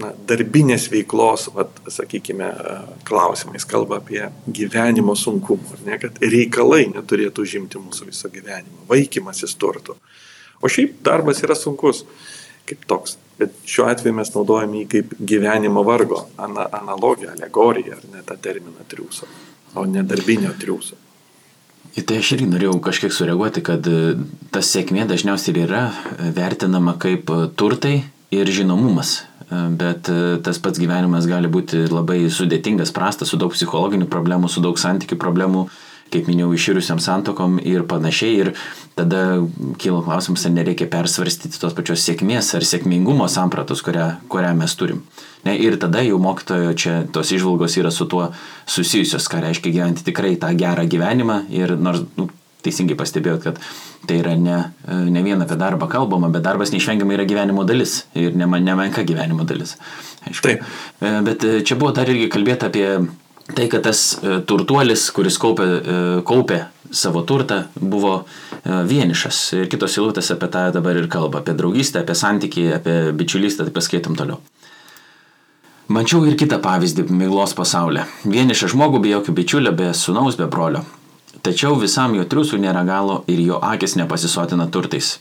[0.00, 2.76] na, darbinės veiklos, vat, sakykime, e,
[3.08, 9.98] klausimais, kalba apie gyvenimo sunkumų, ne, kad reikalai neturėtų užimti mūsų viso gyvenimo, vaikymasis turtų.
[10.62, 12.04] O šiaip darbas yra sunkus,
[12.66, 13.18] kaip toks.
[13.36, 18.38] Bet šiuo atveju mes naudojame jį kaip gyvenimo vargo ana, analogiją, alegoriją, ar ne tą
[18.40, 19.28] terminą triūso,
[19.76, 20.96] o ne darbinio triūso.
[21.96, 24.16] Į tai aš irgi norėjau kažkiek sureaguoti, kad e,
[24.52, 27.96] ta sėkmė dažniausiai ir yra e, vertinama kaip e, turtai
[28.34, 29.22] ir žinomumas.
[29.46, 30.08] Bet
[30.42, 35.14] tas pats gyvenimas gali būti labai sudėtingas, prastas, su daug psichologinių problemų, su daug santykių
[35.22, 35.60] problemų,
[36.12, 38.36] kaip minėjau, iširusiam santokom ir panašiai.
[38.42, 38.52] Ir
[38.98, 39.22] tada
[39.80, 45.02] kyla klausimas, ar nereikia persvarstyti tos pačios sėkmės ar sėkmingumo sampratos, kurią, kurią mes turim.
[45.46, 48.30] Ne, ir tada jau mokytojo čia tos išvalgos yra su tuo
[48.66, 51.44] susijusios, ką reiškia gyventi tikrai tą gerą gyvenimą.
[51.54, 52.30] Ir nors nu,
[52.66, 53.60] teisingai pastebėjot, kad
[54.06, 58.34] tai yra ne, ne vien apie darbą kalbama, bet darbas neišvengiamai yra gyvenimo dalis ir
[58.38, 59.76] nemenka gyvenimo dalis.
[60.26, 60.48] Aišku.
[60.48, 60.66] Taip.
[61.00, 62.88] E, bet čia buvo dar irgi kalbėta apie
[63.54, 69.40] tai, kad tas e, turtuolis, kuris kaupė, e, kaupė savo turtą, buvo e, vienišas.
[69.60, 71.42] Ir kitos eilutės apie tą dabar ir kalba.
[71.42, 74.40] Apie draugystę, apie santykį, apie bičiulystę, tai paskaitom toliau.
[75.86, 78.08] Mačiau ir kitą pavyzdį miglos pasaulyje.
[78.26, 80.82] Vienišą žmogų be jokių bičiulio, be sunaus, be brolio.
[81.46, 85.20] Tačiau visam jo triusų nėra galo ir jo akis nepasisotina turtais.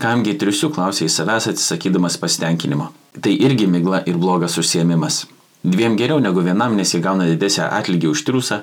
[0.00, 2.88] Kamgi triusių klausė į savęs atsisakydamas pasitenkinimo.
[3.20, 5.26] Tai irgi migla ir blogas užsiemimas.
[5.66, 8.60] Dviem geriau negu vienam, nes jie gauna didesnį atlygį už triusą.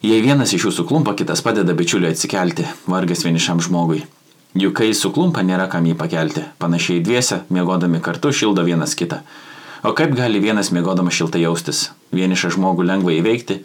[0.00, 4.00] Jei vienas iš jų suklumpa, kitas padeda bičiuliui atsikelti, vargas vienišam žmogui.
[4.56, 6.46] Juk kai suklumpa, nėra kam jį pakelti.
[6.62, 9.18] Panašiai dviese, mėgodami kartu, šildo vienas kitą.
[9.84, 11.90] O kaip gali vienas mėgodamas šiltai jaustis?
[12.16, 13.58] Vienišą žmogų lengva įveikti,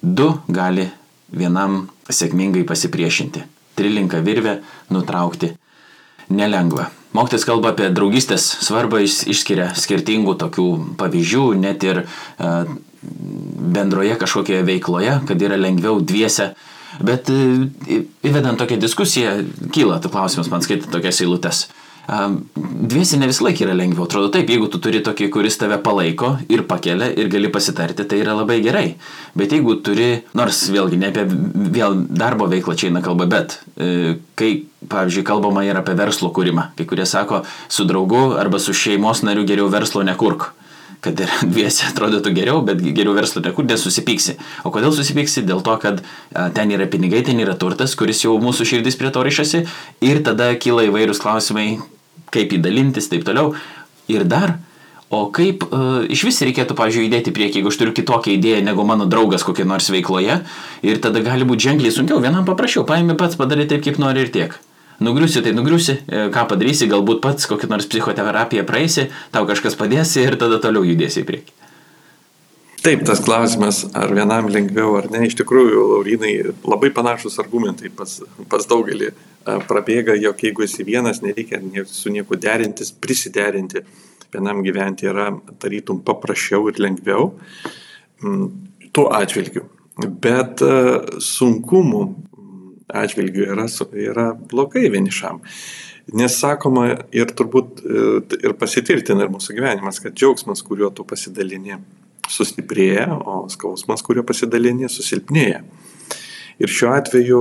[0.00, 0.88] du gali
[1.36, 3.44] vienam sėkmingai pasipriešinti.
[3.76, 4.56] Trilinką virvę
[4.88, 5.52] nutraukti
[6.32, 6.88] nelengva.
[7.16, 10.66] Mokytis kalba apie draugystės svarbą, išskiria skirtingų tokių
[11.00, 12.50] pavyzdžių, net ir e,
[13.74, 16.52] bendroje kažkokioje veikloje, kad yra lengviau dviese.
[17.02, 19.34] Bet e, įvedant tokią diskusiją,
[19.74, 21.64] kyla tu klausimas man skaitant tokias eilutes.
[22.10, 24.08] Dviesi ne visą laiką yra lengviau.
[24.08, 28.18] Atrodo taip, jeigu tu turi tokį, kuris tave palaiko ir pakelia ir gali pasitarti, tai
[28.24, 28.96] yra labai gerai.
[29.38, 31.26] Bet jeigu turi, nors vėlgi ne apie
[31.76, 34.50] vėl darbo veiklą čia eina kalba, bet e, kai,
[34.90, 39.46] pavyzdžiui, kalbama ir apie verslo kūrimą, kai kurie sako, su draugu arba su šeimos nariu
[39.46, 40.50] geriau verslo nekurk
[41.00, 44.36] kad ir dviesi atrodytų geriau, bet geriau verslo nekur nesusipyksi.
[44.66, 45.46] O kodėl susipyksi?
[45.48, 46.02] Dėl to, kad
[46.58, 49.64] ten yra pinigai, ten yra turtas, kuris jau mūsų širdis prie to ryšasi
[50.04, 51.78] ir tada kyla įvairūs klausimai,
[52.34, 53.54] kaip įdalintis, taip toliau.
[54.10, 54.56] Ir dar,
[55.10, 58.86] o kaip uh, iš vis reikėtų, pavyzdžiui, įdėti priekį, jeigu aš turiu kitokią idėją negu
[58.86, 60.40] mano draugas kokie nors veikloje,
[60.86, 64.34] ir tada gali būti ženkliai sunkiau, vienam paprašiau, paimi pats, padarai taip, kaip nori ir
[64.34, 64.58] tiek.
[65.00, 70.26] Nugriusi, tai nugriusi, e, ką padarysi, galbūt pats kokią nors psichoterapiją praeisi, tau kažkas padėsi
[70.26, 71.59] ir tada toliau judėsi į priekį.
[72.80, 76.30] Taip, tas klausimas, ar vienam lengviau ar ne, iš tikrųjų, Laurinai,
[76.64, 78.14] labai panašus argumentai pas,
[78.48, 79.10] pas daugelį
[79.68, 83.84] prabėga, jog jeigu esi vienas, nereikia su nieku derintis, prisiderinti,
[84.32, 85.28] vienam gyventi yra
[85.60, 87.34] tarytum paprasčiau ir lengviau
[88.22, 88.48] mm,
[88.96, 89.66] tuo atžvilgiu.
[90.00, 90.64] Bet
[91.20, 92.02] sunkumų
[92.96, 95.40] atžvilgiu yra, yra blogai vienišam.
[96.16, 98.04] Nes sakoma ir turbūt e,
[98.40, 101.76] ir pasitvirtina ir mūsų gyvenimas, kad džiaugsmas, kuriuo tu pasidalini,
[102.30, 105.64] sustiprėja, o skausmas, kurio pasidalinė, susilpnėja.
[106.60, 107.40] Ir šiuo atveju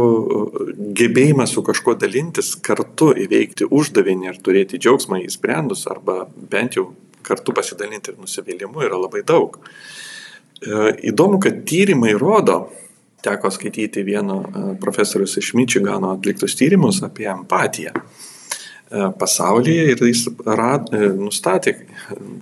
[0.96, 6.88] gebėjimas su kažkuo dalintis, kartu įveikti uždavinį ir turėti džiaugsmą įsprendus arba bent jau
[7.28, 9.60] kartu pasidalinti ir nusivylimu yra labai daug.
[9.60, 12.62] E, įdomu, kad tyrimai rodo,
[13.24, 17.92] teko skaityti vieno e, profesorius iš Mičigano atliktus tyrimus apie empatiją.
[18.90, 21.76] Pasaulyje ir jis rad, nustatė,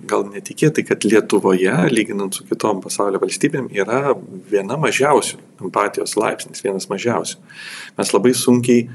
[0.08, 4.14] gal netikėtai, kad Lietuvoje, lyginant su kitom pasaulio valstybėm, yra
[4.48, 7.36] viena mažiausių empatijos laipsnis, vienas mažiausių.
[7.98, 8.86] Mes labai sunkiai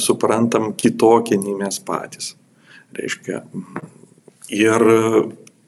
[0.00, 2.32] suprantam kitokį nei mes patys.
[2.98, 3.44] Reiškia,
[4.58, 4.84] ir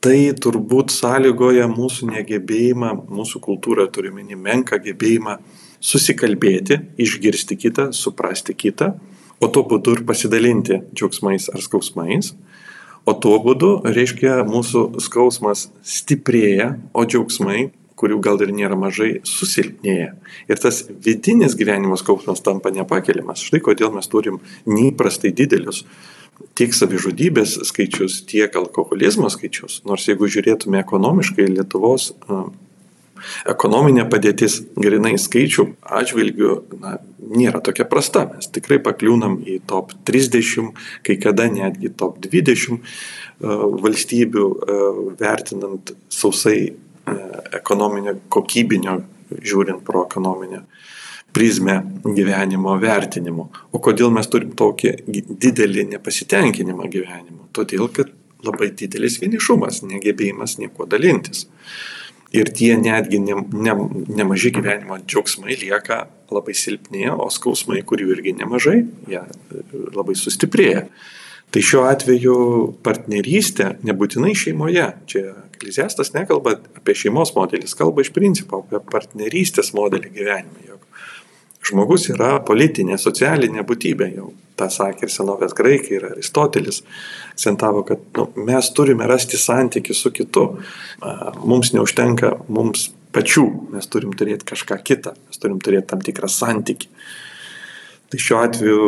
[0.01, 5.37] tai turbūt sąlygoja mūsų negebėjimą, mūsų kultūrą turime menką gebėjimą
[5.81, 8.91] susikalbėti, išgirsti kitą, suprasti kitą
[9.41, 12.33] o tuo būdu ir pasidalinti džiaugsmais ar skausmais.
[13.09, 20.13] O tuo būdu, reiškia, mūsų skausmas stiprėja, o džiaugsmai, kurių gal ir nėra mažai, susilpnėja.
[20.49, 23.41] Ir tas vidinis gyvenimo skausmas tampa nepakeliamas.
[23.45, 25.83] Štai kodėl mes turim neįprastai didelius
[26.57, 29.81] tiek savižudybės skaičius, tiek alkoholizmo skaičius.
[29.87, 32.11] Nors jeigu žiūrėtume ekonomiškai, Lietuvos
[33.49, 35.65] ekonominė padėtis grinai skaičių
[35.99, 36.97] atžvilgių na,
[37.31, 38.25] nėra tokia prasta.
[38.33, 40.71] Mes tikrai pakliūnam į top 30,
[41.05, 42.79] kai kada netgi top 20 e,
[43.85, 44.79] valstybių e,
[45.19, 46.73] vertinant sausai e,
[47.61, 48.99] ekonominio kokybinio,
[49.31, 50.65] žiūrint pro ekonominę
[51.31, 53.47] prizmę gyvenimo vertinimo.
[53.71, 57.47] O kodėl mes turim tokį didelį nepasitenkinimą gyvenimu?
[57.55, 58.11] Todėl, kad
[58.43, 61.45] labai didelis vienišumas, negebėjimas nieko dalintis
[62.35, 63.75] ir tie netgi ne, ne,
[64.09, 70.85] nemaži gyvenimo džiaugsmai lieka labai silpni, o skausmai, kurių irgi nemažai, jie e, labai sustiprėja.
[71.51, 72.35] Tai šiuo atveju
[72.85, 74.85] partnerystė nebūtinai šeimoje.
[75.11, 75.25] Čia
[75.61, 80.63] Ekleziastas nekalba apie šeimos modelį, jis kalba iš principo apie partnerystės modelį gyvenime.
[80.65, 80.90] Jog
[81.71, 86.81] žmogus yra politinė, socialinė būtybė, jau tą sakė ir senovės graikai, ir Aristotelis,
[87.31, 90.45] akcentavo, kad nu, mes turime rasti santykių su kitu.
[91.41, 96.91] Mums neužtenka mums pačių, mes turim turėti kažką kitą, mes turim turėti tam tikrą santykį.
[98.11, 98.85] Tai šiuo atveju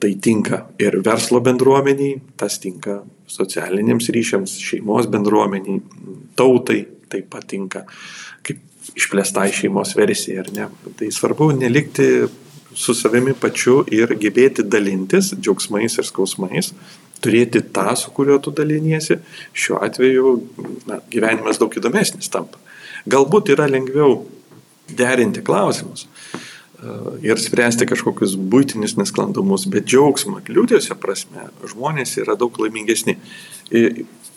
[0.00, 5.80] tai tinka ir verslo bendruomeniai, tas tinka socialiniams ryšiams, šeimos bendruomeniai,
[6.36, 7.86] tautai taip pat tinka
[8.44, 8.60] kaip
[8.96, 10.68] išplėstai šeimos versija, ar ne.
[10.98, 12.08] Tai svarbu nelikti
[12.78, 16.72] su savimi pačiu ir gebėti dalintis džiaugsmais ir skausmais,
[17.24, 19.18] turėti tą, su kuriuo tu daliniesi,
[19.52, 20.34] šiuo atveju
[20.86, 22.60] na, gyvenimas daug įdomesnis tampa.
[23.10, 24.20] Galbūt yra lengviau
[24.88, 26.08] derinti klausimus e,
[27.26, 33.18] ir spręsti kažkokius būtinius nesklandumus, bet džiaugsmo, liūdėsio prasme, žmonės yra daug laimingesni.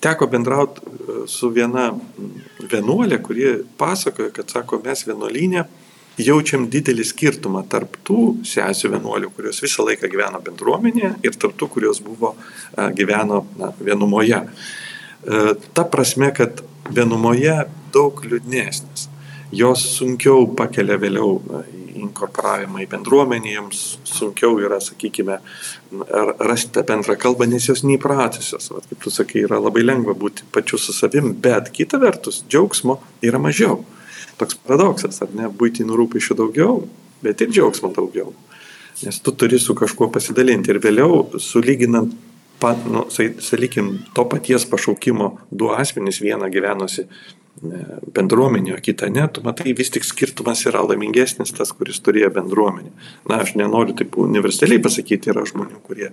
[0.02, 1.92] E, teko bendrauti e, su viena
[2.72, 5.66] vienuolė, kuri pasakoja, kad sako, mes vienuolynė
[6.22, 11.70] jaučiam didelį skirtumą tarp tų sesių vienuolių, kurios visą laiką gyveno bendruomenėje ir tarp tų,
[11.78, 12.36] kurios buvo,
[12.98, 14.42] gyveno na, vienumoje.
[14.42, 17.62] E, ta prasme, kad vienumoje
[17.94, 19.11] daug liūdnesnis.
[19.52, 21.40] Jos sunkiau pakelia vėliau
[22.02, 25.40] inkorporavimą į bendruomenį, jiems sunkiau yra, sakykime,
[26.40, 28.72] rasti tą bendrą kalbą, nes jos neįpratusios.
[28.72, 33.02] Vat, kaip tu sakai, yra labai lengva būti pačiu su savim, bet kita vertus, džiaugsmo
[33.28, 33.82] yra mažiau
[34.42, 36.80] toks paradoksas, ar ne, būtinių rūpešių daugiau,
[37.22, 38.34] bet ir džiaugsmo daugiau.
[39.06, 42.14] Nes tu turi su kažkuo pasidalinti ir vėliau, sulyginant,
[42.62, 47.08] pat, nu, sakykim, to paties pašaukimo du asmenys, vieną gyvenosi
[48.16, 52.92] bendruomenė, o kita ne, tu matai vis tik skirtumas yra laimingesnis tas, kuris turėjo bendruomenę.
[53.30, 56.10] Na, aš nenoriu taip universaliai pasakyti, yra žmonių, kurie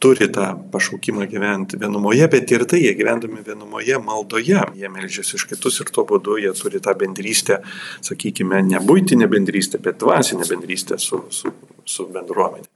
[0.00, 5.44] turi tą pašaukimą gyventi vienumoje, bet ir tai jie gyvendami vienumoje maldoje, jie melžiasi iš
[5.50, 7.60] kitus ir tuo būdu jie turi tą bendrystę,
[8.06, 11.52] sakykime, ne būtinę bendrystę, bet dvasinę bendrystę su, su,
[11.84, 12.70] su bendruomenė.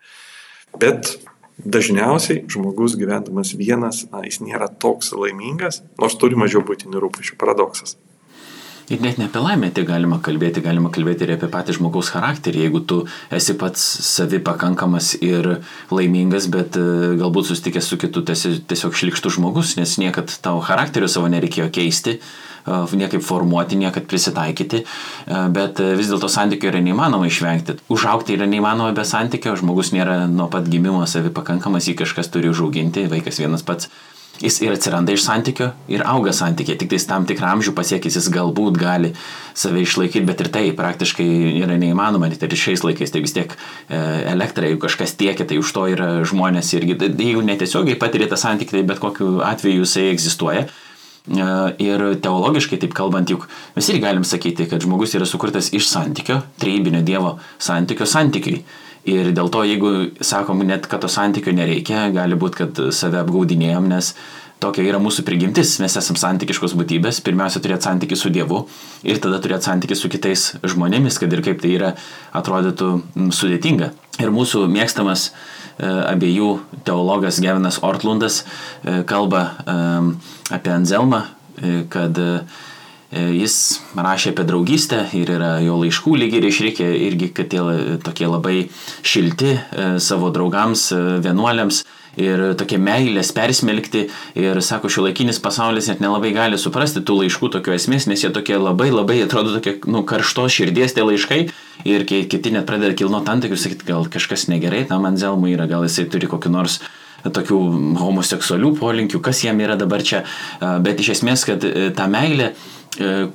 [0.80, 1.14] Bet
[1.58, 7.38] dažniausiai žmogus gyvendamas vienas, na, jis nėra toks laimingas, nors turi mažiau būtinių rūpešių.
[7.38, 7.96] Paradoksas.
[8.92, 12.66] Ir net ne apie laimę tik galima kalbėti, galima kalbėti ir apie patį žmogaus charakterį.
[12.66, 12.98] Jeigu tu
[13.32, 15.48] esi pats savi pakankamas ir
[15.88, 20.60] laimingas, bet e, galbūt susitikęs su kitu, tu esi tiesiog šlikštus žmogus, nes niekad tavo
[20.66, 22.18] charakterio savo nereikėjo keisti,
[22.66, 24.84] niekaip formuoti, niekad prisitaikyti,
[25.54, 27.78] bet vis dėlto santykių yra neįmanoma išvengti.
[27.92, 32.52] Užaukti yra neįmanoma be santykio, žmogus nėra nuo pat gimimo savi pakankamas, jį kažkas turi
[32.52, 33.92] užauginti, vaikas vienas pats.
[34.42, 38.26] Jis ir atsiranda iš santykio ir auga santykė, tik tais tam tikrą amžių pasiekęs jis
[38.34, 39.12] galbūt gali
[39.54, 41.26] save išlaikyti, bet ir tai praktiškai
[41.60, 44.00] yra neįmanoma, net ir šiais laikais, tai vis tiek e,
[44.32, 48.74] elektrą, jeigu kažkas tiekia, tai už to yra žmonės irgi, jeigu netiesiogiai patiria tą santykį,
[48.74, 50.66] tai bet kokiu atveju jisai egzistuoja.
[51.24, 51.44] E,
[51.80, 56.42] ir teologiškai taip kalbant, juk mes irgi galim sakyti, kad žmogus yra sukurtas iš santykio,
[56.60, 58.60] treibinio Dievo santykio santykiui.
[59.08, 59.90] Ir dėl to, jeigu
[60.24, 64.14] sakom net, kad to santykių nereikia, gali būti, kad save apgaudinėjom, nes
[64.64, 68.62] tokia yra mūsų prigimtis, mes esame santykiškos būtybės, pirmiausia turėti santykių su Dievu
[69.04, 71.92] ir tada turėti santykių su kitais žmonėmis, kad ir kaip tai yra
[72.36, 72.90] atrodytų
[73.34, 73.92] sudėtinga.
[74.24, 75.30] Ir mūsų mėgstamas
[75.78, 76.50] abiejų
[76.86, 78.42] teologas Gevinas Ortlundas
[79.10, 79.46] kalba
[80.54, 81.24] apie Anzelmą,
[81.90, 82.20] kad
[83.14, 83.56] jis
[83.94, 87.62] rašė apie draugystę ir yra jo laiškų lygiai ir išreikė irgi, kad tie
[88.02, 88.56] tokie labai
[89.06, 89.54] šilti
[90.02, 90.88] savo draugams,
[91.22, 91.84] vienuoliams
[92.20, 94.06] ir tokie meilės persmelkti.
[94.38, 98.32] Ir sako, šio laikinis pasaulis net nelabai gali suprasti tų laiškų tokio esmės, nes jie
[98.34, 101.40] tokie labai labai atrodo tokie, nu, karštos širdies tie laiškai.
[101.90, 106.06] Ir kiti net pradeda kilnoti antakius, sakyti, gal kažkas negerai tam Anzelmui yra, gal jisai
[106.10, 106.78] turi kokį nors
[107.24, 107.58] tokių
[108.00, 110.24] homoseksualių polinkių, kas jam yra dabar čia,
[110.60, 112.50] bet iš esmės, kad e, ta meilė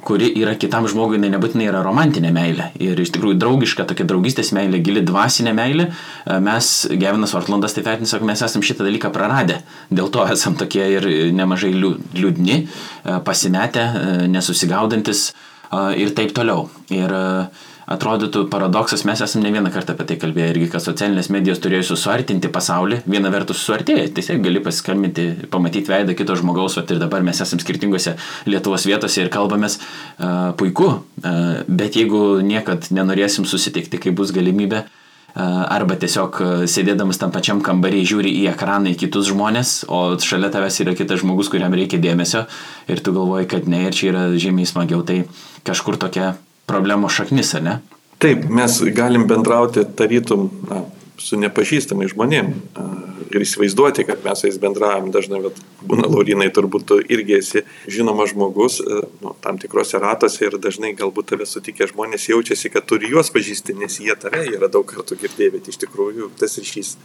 [0.06, 2.70] kuri yra kitam žmogui, jinai nebūtinai yra romantinė meilė.
[2.80, 5.90] Ir iš tikrųjų draugiška, tokia draugystės meilė, gili dvasinė meilė.
[5.90, 9.60] E, mes, Gevinas Ortlandas taip vertina, sako, mes esame šitą dalyką praradę.
[9.92, 13.88] Dėl to esame tokie ir nemažai liūdni, e, pasimetę,
[14.32, 15.30] nesusigaudantis
[16.00, 16.64] ir taip toliau.
[16.90, 21.32] Ir uh, atrodytų paradoksas, mes esame ne vieną kartą apie tai kalbėję irgi, kad socialinės
[21.34, 26.94] medijos turėjo suartinti pasaulį, viena vertus suartėja, tiesiog gali pasiskambinti, pamatyti veidą kito žmogaus, vat,
[26.94, 28.16] ir dabar mes esame skirtingose
[28.50, 34.86] Lietuvos vietose ir kalbamės uh, puiku, uh, bet jeigu niekad nenorėsim susitikti, kai bus galimybė,
[35.40, 40.82] arba tiesiog sėdėdamas tam pačiam kambarį žiūri į ekraną į kitus žmonės, o šalia tavęs
[40.84, 42.46] yra kitas žmogus, kuriam reikia dėmesio
[42.90, 45.22] ir tu galvoji, kad ne, ir čia yra žymiai smagiau, tai
[45.68, 46.34] kažkur tokia
[46.70, 47.80] problemos šaknis, ne?
[48.20, 50.84] Taip, mes galim bendrauti tarytum na,
[51.20, 52.52] su nepažįstamai žmonėm
[53.30, 57.64] ir įsivaizduoti, kad mes su jais bendravom dažnai, bet būna Laurinai, turbūt tu irgi esi
[57.92, 58.80] žinomas žmogus
[59.22, 63.78] nu, tam tikrose ratose ir dažnai galbūt tave sutikę žmonės jaučiasi, kad turi juos pažįsti,
[63.80, 66.96] nes jie tave yra daug kartų girdėję, bet iš tikrųjų tas ryšys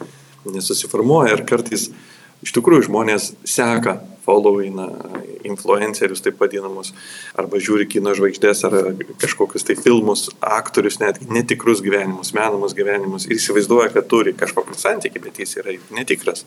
[0.48, 1.90] nesusiformuoja ir kartais
[2.44, 4.88] iš tikrųjų žmonės seka, followina
[5.44, 6.92] influencerius taip vadinamus,
[7.38, 8.76] arba žiūri kino žvaigždės ar
[9.22, 15.24] kažkokius tai filmus, aktorius, net netikrus gyvenimus, menamus gyvenimus ir įsivaizduoja, kad turi kažkokį santykį,
[15.28, 16.46] bet jis yra netikras.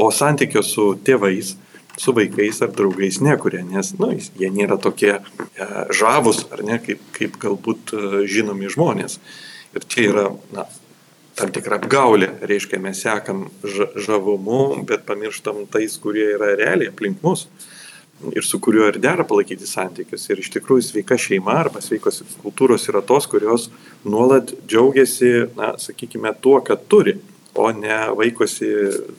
[0.00, 1.54] O santykio su tėvais,
[2.00, 5.22] su vaikais ar draugais nekuria, nes nu, jie nėra tokie e,
[5.96, 9.18] žavus ar ne, kaip, kaip galbūt e, žinomi žmonės.
[9.76, 10.64] Ir čia yra na,
[11.38, 17.48] tam tikra apgaulė, reiškia, mes sekam žavumu, bet pamirštam tais, kurie yra realiai aplink mus
[18.36, 20.26] ir su kuriuo ir dera palaikyti santykius.
[20.30, 23.68] Ir iš tikrųjų sveika šeima arba sveikos kultūros yra tos, kurios
[24.04, 27.16] nuolat džiaugiasi, na, sakykime, tuo, kad turi,
[27.56, 28.68] o ne vaikosi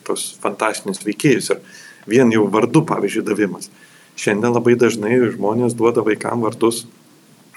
[0.06, 1.50] tos fantastinius veikėjus.
[1.50, 3.70] Ir vien jau vardų, pavyzdžiui, davimas.
[4.18, 6.84] Šiandien labai dažnai žmonės duoda vaikam vardus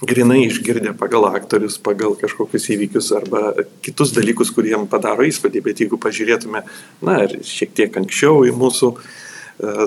[0.03, 3.53] grinai išgirdę pagal aktorius, pagal kažkokius įvykius arba
[3.85, 6.65] kitus dalykus, kuriem padaro įspūdį, bet jeigu pažiūrėtume,
[7.05, 9.85] na, ir šiek tiek anksčiau į mūsų uh,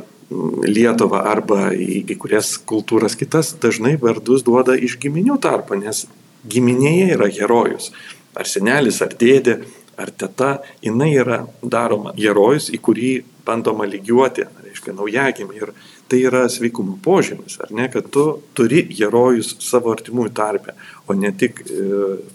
[0.69, 6.05] Lietuvą arba į, į kurias kultūras kitas, dažnai vardus duoda iš giminių tarpo, nes
[6.45, 7.89] giminėje yra herojus.
[8.37, 9.57] Ar senelis, ar dėdė,
[9.99, 10.51] ar teta,
[10.85, 13.13] jinai yra daroma herojus, į kurį
[13.49, 15.63] bandoma lygiuoti, reiškia naujagimį.
[15.63, 15.73] Ir
[16.09, 18.25] tai yra sveikumo požymis, ar ne, kad tu
[18.57, 20.75] turi herojus savo artimųjų tarpe,
[21.07, 21.89] o ne tik e,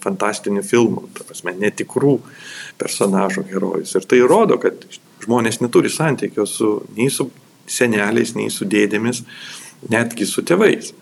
[0.04, 2.18] fantastinių filmų, prasme, netikrų
[2.80, 3.94] personažų herojus.
[3.98, 4.86] Ir tai rodo, kad
[5.24, 7.28] žmonės neturi santykio su, nei su
[7.70, 9.24] seneliais, nei su dėdėmis,
[9.90, 10.92] netgi su tėvais.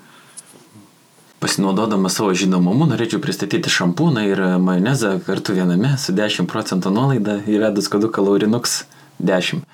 [1.43, 7.91] Pasinaudodamas savo žinomumu, norėčiau pristatyti šampūną ir majonezą kartu viename su 10 procentų nuolaida įvedus
[7.91, 8.85] koduką Laurinux
[9.19, 9.65] 10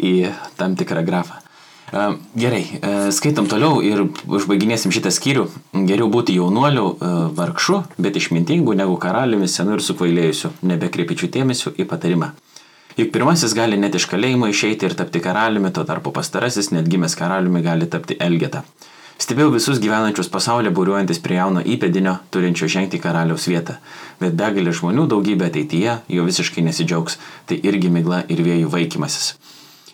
[0.00, 0.14] į
[0.56, 1.42] tam tikrą grafą.
[1.92, 2.62] Gerai,
[3.12, 5.42] skaitom toliau ir užbaiginėsim šitą skyrių.
[5.84, 6.86] Geriau būti jaunuoliu
[7.36, 12.30] vargšu, bet išmintingu negu karaliumi senu ir sukvailėjusiu, nebekreipičiu dėmesio į patarimą.
[12.96, 17.16] Juk pirmasis gali net iš kalėjimo išeiti ir tapti karaliumi, tuo tarpu pastarasis net gimęs
[17.16, 18.64] karaliumi gali tapti Elgeta.
[19.20, 23.76] Stebėjau visus gyvenančius pasaulyje būriuojantis prie jauno įpėdinio, turinčio žengti karaliaus vietą.
[24.18, 27.20] Bet begalė žmonių daugybė ateityje jo visiškai nesidžiaugs.
[27.46, 29.34] Tai irgi migla ir vėjų vaikymasis.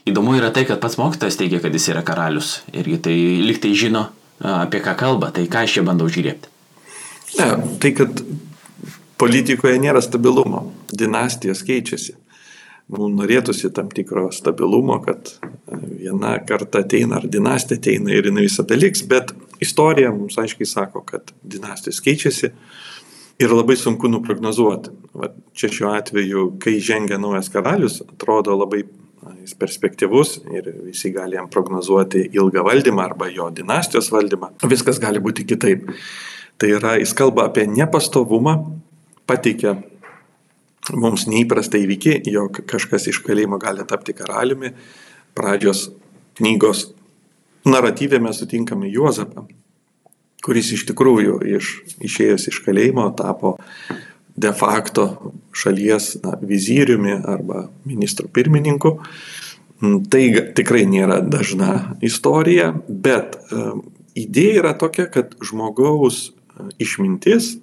[0.08, 2.58] Įdomu yra tai, kad pats mokytojas teigia, kad jis yra karalius.
[2.72, 4.06] Irgi tai liktai žino,
[4.40, 5.32] apie ką kalba.
[5.34, 6.54] Tai ką aš čia bandau žiūrėti?
[7.38, 7.48] Ne,
[7.82, 8.22] tai kad
[9.20, 10.68] politikoje nėra stabilumo.
[10.94, 12.16] Dinastijos keičiasi.
[12.88, 15.34] Mums norėtųsi tam tikro stabilumo, kad
[15.68, 21.02] viena karta ateina ar dinastija ateina ir jinai visada liks, bet istorija mums aiškiai sako,
[21.04, 22.48] kad dinastijos keičiasi
[23.44, 24.94] ir labai sunku nuprognozuoti.
[25.18, 28.86] Va, čia šiuo atveju, kai žengia naujas karalius, atrodo labai
[29.48, 34.52] jis perspektyvus ir visi gali jam prognozuoti ilgą valdymą arba jo dinastijos valdymą.
[34.68, 35.88] Viskas gali būti kitaip.
[36.58, 38.58] Tai yra, jis kalba apie nepastovumą,
[39.26, 39.78] pateikia
[40.92, 44.72] mums neįprastą įvykį, jog kažkas iš kalėjimo gali tapti karaliumi.
[45.38, 45.88] Pradžios
[46.38, 46.88] knygos
[47.68, 49.46] naratyvė mes sutinkame Juozapą,
[50.44, 51.72] kuris iš tikrųjų iš,
[52.04, 53.56] išėjęs iš kalėjimo tapo
[54.38, 58.98] de facto šalies na, vizyriumi arba ministru pirmininku.
[59.82, 60.24] Mm, tai
[60.58, 63.36] tikrai nėra dažna istorija, bet
[64.18, 66.32] idėja yra tokia, kad žmogaus
[66.82, 67.56] išmintis,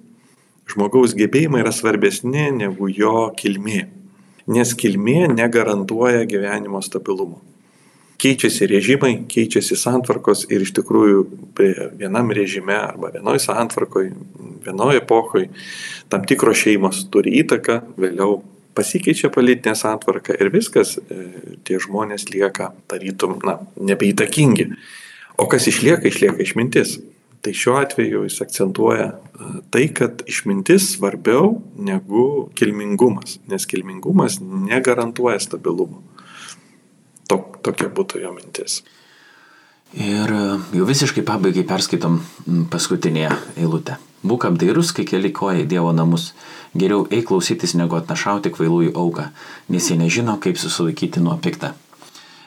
[0.70, 3.84] žmogaus gebėjimai yra svarbesni negu jo kilmė.
[4.46, 7.42] Nes kilmė negarantuoja gyvenimo stabilumo
[8.20, 11.22] keičiasi režimai, keičiasi santvarkos ir iš tikrųjų
[12.00, 14.10] vienam režime arba vienoj santvarkoj,
[14.66, 15.48] vienoj epochoj
[16.12, 18.40] tam tikros šeimos turi įtaką, vėliau
[18.76, 21.26] pasikeičia politinė santvarka ir viskas, e,
[21.64, 24.70] tie žmonės lieka tarytum, na, nebeįtakingi.
[25.40, 26.98] O kas išlieka, išlieka išmintis.
[27.44, 35.40] Tai šiuo atveju jis akcentuoja e, tai, kad išmintis svarbiau negu kilmingumas, nes kilmingumas negarantuoja
[35.44, 36.02] stabilumo.
[37.26, 38.82] Tok, tokia būtų jo mintis.
[39.96, 40.42] Ir e,
[40.76, 42.20] jau visiškai pabaigai perskaitom
[42.72, 43.96] paskutinėje eilutę.
[44.26, 46.32] Būk apdairus, kai keli koja į Dievo namus.
[46.76, 49.30] Geriau eik klausytis, negu atnašauti kvailųjų auką,
[49.72, 51.74] nes jie nežino, kaip susilaikyti nuo piktą.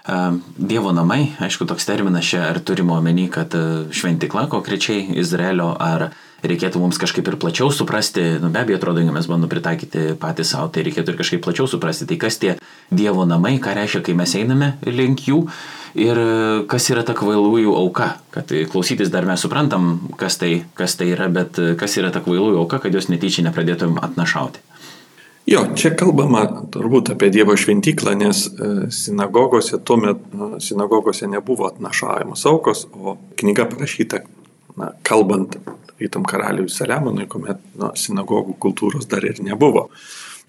[0.09, 0.17] E,
[0.57, 6.09] Dievo namai, aišku, toks terminas čia ar turime omeny, kad e, šventikla konkrečiai Izraelio ar
[6.39, 10.69] reikėtų mums kažkaip ir plačiau suprasti, nu be abejo, atrodo, mes bandome pritaikyti patys savo,
[10.71, 12.55] tai reikėtų ir kažkaip plačiau suprasti, tai kas tie
[12.89, 15.43] Dievo namai, ką reiškia, kai mes einame link jų
[15.99, 16.21] ir
[16.71, 21.27] kas yra ta kvailųjų auka, kad klausytis dar mes suprantam, kas tai, kas tai yra,
[21.33, 24.63] bet kas yra ta kvailųjų auka, kad jos netyčia nepradėtum atnašauti.
[25.49, 32.45] Jo, čia kalbama turbūt apie Dievo šventyklą, nes e, sinagogose tuo metu sinagogose nebuvo atnašavimas
[32.51, 34.19] aukos, o knyga parašyta,
[34.77, 35.57] na, kalbant
[35.97, 39.87] rytam karaliui Saliamonui, kuomet nu, sinagogų kultūros dar ir nebuvo.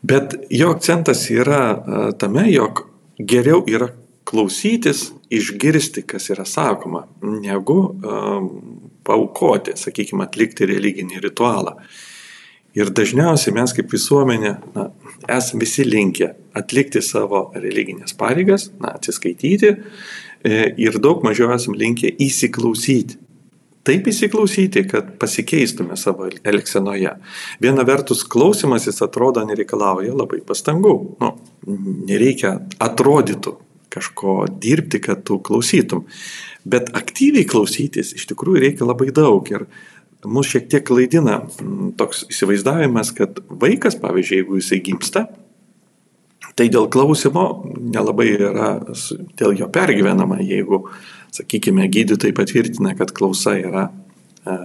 [0.05, 2.85] Bet jo akcentas yra e, tame, jog
[3.17, 3.89] geriau yra
[4.29, 8.53] klausytis, išgirsti, kas yra sakoma, negu um,
[9.07, 11.79] paukoti, sakykime, atlikti religinį ritualą.
[12.79, 14.91] Ir dažniausiai mes kaip visuomenė na,
[15.27, 22.13] esame visi linkę atlikti savo religinės pareigas, na, atsiskaityti e, ir daug mažiau esame linkę
[22.23, 23.19] įsiklausyti
[23.87, 27.15] taip įsiklausyti, kad pasikeistume savo elgsenoje.
[27.63, 30.95] Viena vertus, klausimasis atrodo nereikalauja labai pastangų.
[31.23, 31.33] Nu,
[32.09, 33.57] nereikia atrodytų
[33.91, 36.05] kažko dirbti, kad tu klausytum.
[36.69, 39.49] Bet aktyviai klausytis iš tikrųjų reikia labai daug.
[39.51, 39.67] Ir
[40.25, 41.41] mus šiek tiek klaidina
[42.01, 45.25] toks įsivaizdavimas, kad vaikas, pavyzdžiui, jeigu jisai gimsta,
[46.59, 48.75] tai dėl klausimo nelabai yra
[49.39, 50.85] dėl jo pergyvenama, jeigu
[51.33, 53.87] sakykime, gydytojai patvirtina, kad klausa yra
[54.45, 54.57] e,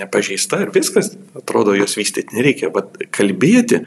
[0.00, 3.84] nepažeista ir viskas, atrodo, jos vystyti nereikia, bet kalbėti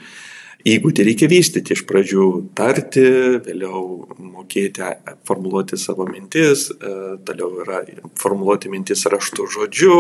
[0.68, 2.26] įgūdį reikia vystyti iš pradžių
[2.58, 3.04] tarti,
[3.46, 3.82] vėliau
[4.18, 4.86] mokėti
[5.28, 6.94] formuluoti savo mintis, e,
[7.26, 7.82] toliau yra
[8.22, 9.96] formuluoti mintis raštų žodžiu,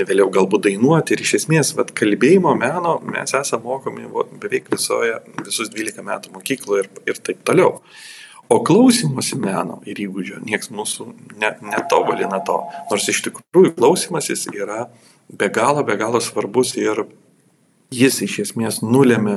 [0.00, 4.08] vėliau galbūt dainuoti ir iš esmės, vad kalbėjimo meno mes esame mokomi
[4.40, 7.78] beveik visoje, visus 12 metų mokykloje ir, ir taip toliau.
[8.50, 11.04] O klausimosi meno ir įgūdžio nieks mūsų
[11.38, 12.56] ne, netobulina to.
[12.90, 14.88] Nors iš tikrųjų klausimasis yra
[15.30, 17.04] be galo, be galo svarbus ir
[17.94, 19.36] jis iš esmės nulėmė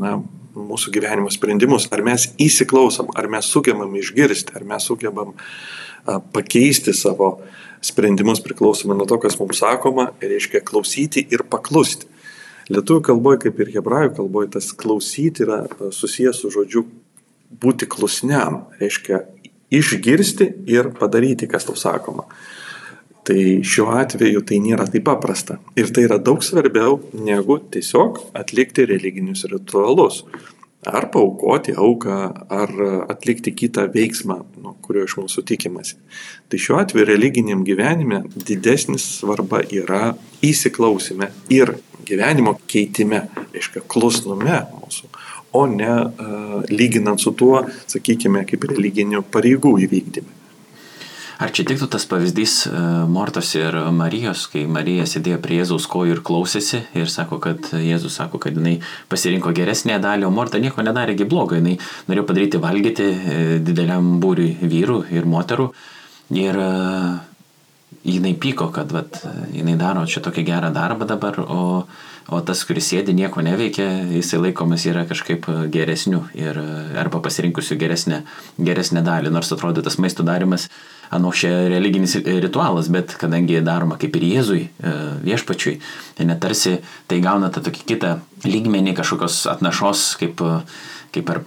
[0.00, 0.18] na,
[0.56, 1.88] mūsų gyvenimo sprendimus.
[1.92, 5.34] Ar mes įsiklausom, ar mes sugebam išgirsti, ar mes sugebam
[6.34, 7.38] pakeisti savo
[7.84, 12.08] sprendimus priklausomai nuo to, kas mums sakoma, reiškia klausyti ir paklusti.
[12.70, 16.84] Lietuvių kalboje, kaip ir hebrajų kalboje, tas klausyti yra susijęs su žodžiu
[17.60, 19.24] būti klusniam, reiškia
[19.74, 22.28] išgirsti ir padaryti, kas tau sakoma.
[23.24, 25.58] Tai šiuo atveju tai nėra taip paprasta.
[25.78, 30.22] Ir tai yra daug svarbiau negu tiesiog atlikti religinius ritualus.
[30.88, 32.14] Ar paukoti auką,
[32.48, 32.70] ar
[33.12, 35.98] atlikti kitą veiksmą, nu, kurio iš mūsų tikimasi.
[36.48, 41.74] Tai šiuo atveju religiniam gyvenime didesnis svarba yra įsiklausime ir
[42.08, 45.12] gyvenimo keitime, reiškia klusnume mūsų
[45.52, 50.39] o ne uh, lyginant su tuo, sakykime, kaip religinių pareigų įvykdymui.
[51.40, 52.54] Ar čia tiktų tas pavyzdys
[53.08, 58.18] Mortos ir Marijos, kai Marija sėdėjo prie Jėzaus kojų ir klausėsi ir sako, kad Jėzus
[58.20, 58.74] sako, kad jinai
[59.08, 61.78] pasirinko geresnę dalį, o Morta nieko nedarėgi blogo, jinai
[62.10, 65.70] norėjo padaryti valgyti e, dideliam būriui vyrų ir moterų.
[66.36, 66.60] Ir
[68.04, 69.22] jinai pyko, kad vat,
[69.56, 71.86] jinai daro čia tokį gerą darbą dabar, o
[72.28, 76.58] o tas, kuris sėdi, nieko neveikia, jisai laikomas yra kažkaip geresniu ir
[77.00, 78.22] arba pasirinkusiu geresnę,
[78.58, 80.68] geresnę dalį, nors atrodo tas maisto darimas,
[81.10, 84.92] anu, šia religinis ritualas, bet kadangi daroma kaip ir Jėzui, e,
[85.26, 85.78] viešpačiui,
[86.18, 86.76] tai netarsi
[87.10, 88.12] tai gauna tą tokį kitą
[88.46, 90.44] lygmenį kažkokios atnašos, kaip,
[91.14, 91.42] kaip ar,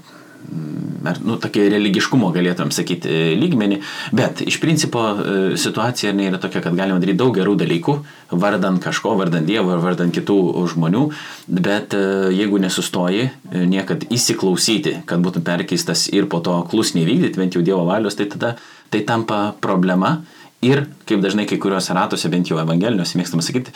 [1.24, 3.80] nu, tokį religiškumo galėtum sakyti e, lygmenį,
[4.16, 7.98] bet iš principo e, situacija yra tokia, kad galima daryti daug gerų dalykų,
[8.44, 10.38] vardant kažko, vardant Dievo ar vardant kitų
[10.74, 11.04] žmonių,
[11.48, 12.04] bet e,
[12.38, 17.84] jeigu nesustoji niekad įsiklausyti, kad būtų perkeistas ir po to klusniai vykdyti bent jau Dievo
[17.90, 18.56] valios, tai tada
[18.94, 20.22] tai tampa problema.
[20.64, 23.74] Ir, kaip dažnai kai kuriuose ratuose, bent jau evangeliniuose, mėgstama sakyti,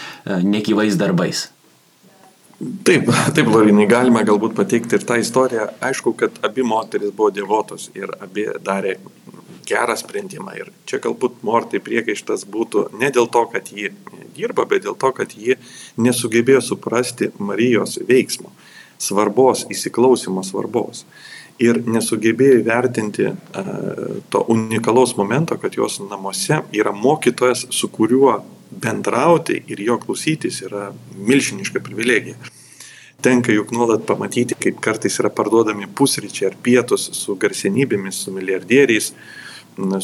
[0.47, 1.49] nekyvais darbais.
[2.57, 5.67] Taip, taip, Lorinai, galima galbūt pateikti ir tą istoriją.
[5.85, 8.95] Aišku, kad abi moteris buvo devotos ir abi darė
[9.67, 10.55] gerą sprendimą.
[10.57, 13.91] Ir čia galbūt Mortai priekaištas būtų ne dėl to, kad ji
[14.33, 15.59] dirba, bet dėl to, kad ji
[16.01, 18.49] nesugebėjo suprasti Marijos veiksmo,
[18.97, 21.05] svarbos, įsiklausimo svarbos.
[21.61, 23.71] Ir nesugebėjo įvertinti uh,
[24.33, 28.39] to unikalaus momento, kad jos namuose yra mokytojas, su kuriuo
[28.71, 32.37] bendrauti ir jo klausytis yra milžiniška privilegija.
[33.21, 39.11] Tenka juk nuolat pamatyti, kaip kartais yra parduodami pusryčiai ar pietus su garsenybėmis, su milijardieriais,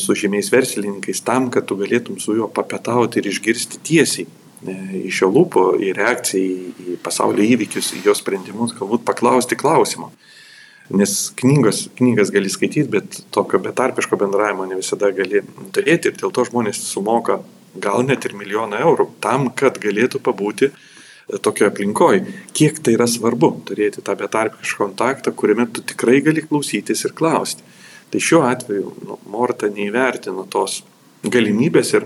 [0.02, 4.76] su žymiais verslininkais, tam, kad tu galėtum su juo papetauti ir išgirsti tiesiai e,
[5.10, 10.12] iš jo lūpo į reakciją į pasaulio įvykius, į jo sprendimus, galbūt paklausti klausimo.
[10.94, 15.42] Nes knygos, knygas gali skaityti, bet tokio betarpiško bendravimo ne visada gali
[15.74, 17.40] turėti ir dėl to žmonės sumoka
[17.76, 20.74] gal net ir milijoną eurų, tam, kad galėtų pabūti e,
[21.38, 22.24] tokioje aplinkoje.
[22.56, 27.66] Kiek tai yra svarbu turėti tą betarpišką kontaktą, kuriame tu tikrai gali klausytis ir klausti.
[28.14, 30.84] Tai šiuo atveju nu, Morta neįvertino tos
[31.24, 32.06] galimybės ir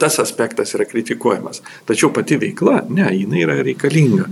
[0.00, 1.62] tas aspektas yra kritikuojamas.
[1.86, 4.28] Tačiau pati veikla, ne, jinai yra reikalinga.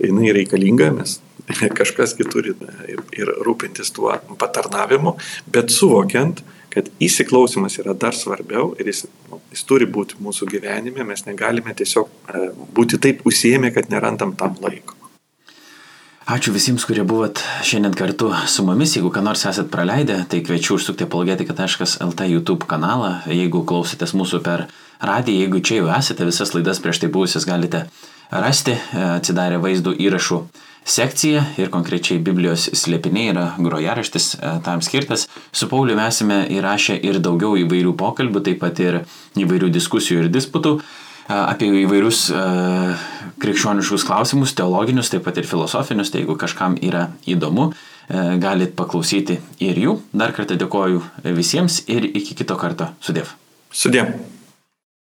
[0.00, 1.18] Jinai reikalinga, nes
[1.78, 2.54] kažkas turi
[2.88, 5.16] ir, ir rūpintis tuo patarnavimu,
[5.52, 6.42] bet suvokiant,
[6.76, 11.72] kad įsiklausimas yra dar svarbiau ir jis, nu, jis turi būti mūsų gyvenime, mes negalime
[11.76, 12.42] tiesiog e,
[12.76, 14.92] būti taip užsiemę, kad nerandam tam laiko.
[16.26, 18.96] Ačiū visiems, kurie buvot šiandien kartu su mumis.
[18.98, 23.12] Jeigu ką nors esat praleidę, tai kviečiu užsukti apologetika.lt YouTube kanalą.
[23.30, 24.66] Jeigu klausotės mūsų per
[24.98, 27.86] radiją, jeigu čia jau esate, visas laidas prieš tai buvusias galite
[28.28, 30.42] rasti, e, atsidarę vaizdų įrašų
[30.86, 35.26] sekcija ir konkrečiai Biblijos slėpiniai yra grojaraštis e, tam skirtas.
[35.52, 39.00] Su Pauliu esame įrašę ir daugiau įvairių pokalbių, taip pat ir
[39.36, 40.84] įvairių diskusijų ir disputų e,
[41.34, 43.08] apie įvairius uh,
[43.42, 47.72] krikščioniškus klausimus, teologinius, taip pat ir filosofinius, tai jeigu kažkam yra įdomu,
[48.38, 49.96] galit paklausyti ir jų.
[50.14, 51.02] Dar kartą dėkoju
[51.34, 52.92] visiems ir iki kito karto.
[53.02, 53.34] Sudėv.
[53.74, 54.14] Sudėv.